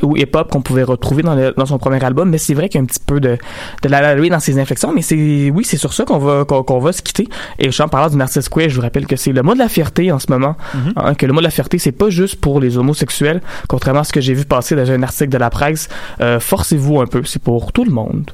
ou 0.02 0.18
hip-hop 0.18 0.50
qu'on 0.52 0.62
pouvait 0.62 0.84
retrouver 0.84 1.24
dans, 1.24 1.36
le- 1.36 1.54
dans 1.56 1.66
son 1.66 1.78
premier 1.78 2.04
album, 2.04 2.30
mais 2.30 2.38
c'est 2.38 2.54
vrai 2.54 2.68
qu'il 2.68 2.80
y 2.80 2.82
a 2.82 2.84
un 2.84 2.86
petit 2.88 3.00
peu 3.06 3.20
de, 3.20 3.38
de 3.84 3.90
la 3.90 4.00
Rey 4.14 4.30
dans 4.30 4.40
ses 4.40 4.60
inflexions, 4.60 4.92
mais 4.94 5.02
c'est, 5.02 5.50
oui, 5.54 5.64
c'est 5.64 5.78
sur 5.78 5.94
ça 5.94 6.04
qu'on 6.04 6.18
va, 6.18 6.46
qu'on, 6.46 6.64
qu'on 6.64 6.80
va 6.80 6.92
se 6.92 7.02
quitter. 7.02 7.28
Et 7.60 7.66
je 7.66 7.72
suis 7.72 7.84
en 7.84 7.88
parlant 7.88 8.10
d'une 8.10 8.22
artiste 8.22 8.50
queer, 8.50 8.70
je 8.70 8.76
vous 8.76 8.82
rappelle 8.82 9.06
que 9.08 9.16
c'est 9.16 9.32
le 9.32 9.42
mois 9.44 9.54
de 9.54 9.60
la 9.60 9.70
fierté 9.70 10.12
en 10.12 10.20
ce 10.20 10.28
moment, 10.32 10.56
Mhm. 10.74 10.94
hein, 10.98 11.14
que 11.16 11.26
le 11.26 11.32
mois 11.34 11.42
de 11.42 11.48
la 11.48 11.52
fierté, 11.52 11.78
c'est 11.78 11.92
pas 11.92 12.10
juste 12.10 12.36
pour 12.42 12.60
les 12.60 12.78
homosexuels, 12.78 13.42
contrairement 13.68 14.02
à 14.02 14.04
ce 14.04 14.14
que 14.14 14.22
j'ai 14.22 14.34
vu 14.34 14.46
passer 14.46 14.76
dans 14.76 14.90
un 14.90 15.04
article 15.04 15.30
de 15.30 15.38
la 15.38 15.50
presse, 15.50 15.88
euh, 16.22 16.40
forcez-vous 16.40 17.00
un 17.02 17.06
peu, 17.08 17.24
c'est 17.26 17.42
pour 17.42 17.72
tout 17.72 17.86
le 17.86 17.92
monde. 17.92 18.32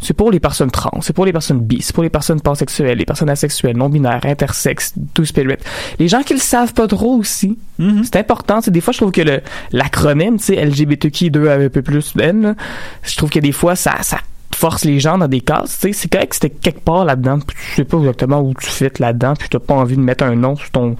C'est 0.00 0.14
pour 0.14 0.30
les 0.30 0.40
personnes 0.40 0.70
trans, 0.70 1.00
c'est 1.00 1.12
pour 1.12 1.26
les 1.26 1.32
personnes 1.32 1.60
bi, 1.60 1.80
c'est 1.82 1.94
pour 1.94 2.02
les 2.02 2.10
personnes 2.10 2.40
pansexuelles, 2.40 2.98
les 2.98 3.04
personnes 3.04 3.30
asexuelles, 3.30 3.76
non-binaires, 3.76 4.24
intersexes, 4.24 4.94
two 5.14 5.24
spirit. 5.24 5.58
Les 5.98 6.08
gens 6.08 6.22
qui 6.22 6.34
le 6.34 6.40
savent 6.40 6.72
pas 6.72 6.86
trop 6.86 7.16
aussi. 7.16 7.58
Mhm. 7.78 8.04
C'est 8.04 8.16
important. 8.16 8.60
C'est 8.60 8.70
des 8.70 8.80
fois, 8.80 8.92
je 8.92 8.98
trouve 8.98 9.12
que 9.12 9.20
le 9.20 9.40
l'acronyme, 9.72 10.38
tu 10.38 10.46
sais, 10.46 10.56
LGBTQ2 10.56 11.66
un 11.66 11.68
peu 11.68 11.82
plus 11.82 12.14
N, 12.18 12.42
là, 12.42 12.54
je 13.02 13.16
trouve 13.16 13.30
que 13.30 13.40
des 13.40 13.52
fois, 13.52 13.76
ça, 13.76 14.02
ça 14.02 14.18
force 14.54 14.84
les 14.84 15.00
gens 15.00 15.18
dans 15.18 15.28
des 15.28 15.40
cases. 15.40 15.78
Tu 15.80 15.88
sais, 15.88 15.92
c'est 15.92 16.08
correct 16.10 16.30
que 16.30 16.34
c'était 16.36 16.50
quelque 16.50 16.80
part 16.80 17.04
là-dedans, 17.04 17.38
puis 17.38 17.56
tu 17.56 17.74
sais 17.76 17.84
pas 17.84 17.98
exactement 17.98 18.40
où 18.40 18.52
tu 18.54 18.66
fais 18.66 18.92
là-dedans, 18.98 19.34
puis 19.38 19.48
t'as 19.48 19.58
pas 19.58 19.74
envie 19.74 19.96
de 19.96 20.02
mettre 20.02 20.24
un 20.24 20.34
nom 20.34 20.56
sur 20.56 20.70
ton 20.70 20.96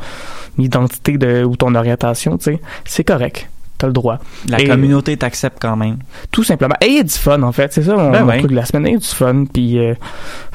identité 0.58 1.18
de, 1.18 1.44
ou 1.44 1.56
ton 1.56 1.74
orientation, 1.74 2.38
tu 2.38 2.44
sais. 2.44 2.60
C'est 2.84 3.04
correct. 3.04 3.48
T'as 3.80 3.86
le 3.86 3.92
droit. 3.94 4.18
La 4.46 4.60
Et- 4.60 4.66
communauté 4.68 5.16
t'accepte 5.16 5.56
quand 5.60 5.74
même. 5.74 5.96
tout 6.30 6.44
simplement. 6.44 6.74
Et 6.82 6.86
il 6.86 6.96
y 6.96 7.00
a 7.00 7.02
du 7.02 7.08
fun, 7.14 7.42
en 7.42 7.50
fait. 7.52 7.72
C'est 7.72 7.82
ça 7.82 7.96
mon, 7.96 8.10
Ben 8.10 8.20
mon 8.20 8.28
ouais. 8.28 8.38
truc 8.40 8.50
de 8.50 8.56
la 8.56 8.66
semaine. 8.66 8.86
Il 8.88 8.92
y 8.92 8.96
a 8.96 8.98
du 8.98 9.06
fun. 9.06 9.44
Puis 9.52 9.78
euh, 9.78 9.94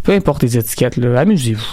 peu 0.03 0.11
importe 0.13 0.43
les 0.43 0.57
étiquettes, 0.57 0.97
là, 0.97 1.19
amusez-vous. 1.19 1.65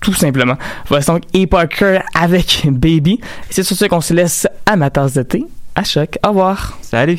Tout 0.00 0.12
simplement. 0.14 0.56
Voici 0.88 1.06
donc 1.08 1.22
E. 1.34 1.46
Parker 1.46 2.00
avec 2.14 2.66
Baby. 2.70 3.20
C'est 3.48 3.62
sur 3.62 3.76
ça 3.76 3.88
qu'on 3.88 4.00
se 4.02 4.12
laisse 4.14 4.46
à 4.66 4.76
ma 4.76 4.90
tasse 4.90 5.14
de 5.14 5.22
thé. 5.22 5.44
À 5.74 5.84
choc. 5.84 6.18
Au 6.24 6.28
revoir. 6.28 6.78
Salut! 6.82 7.18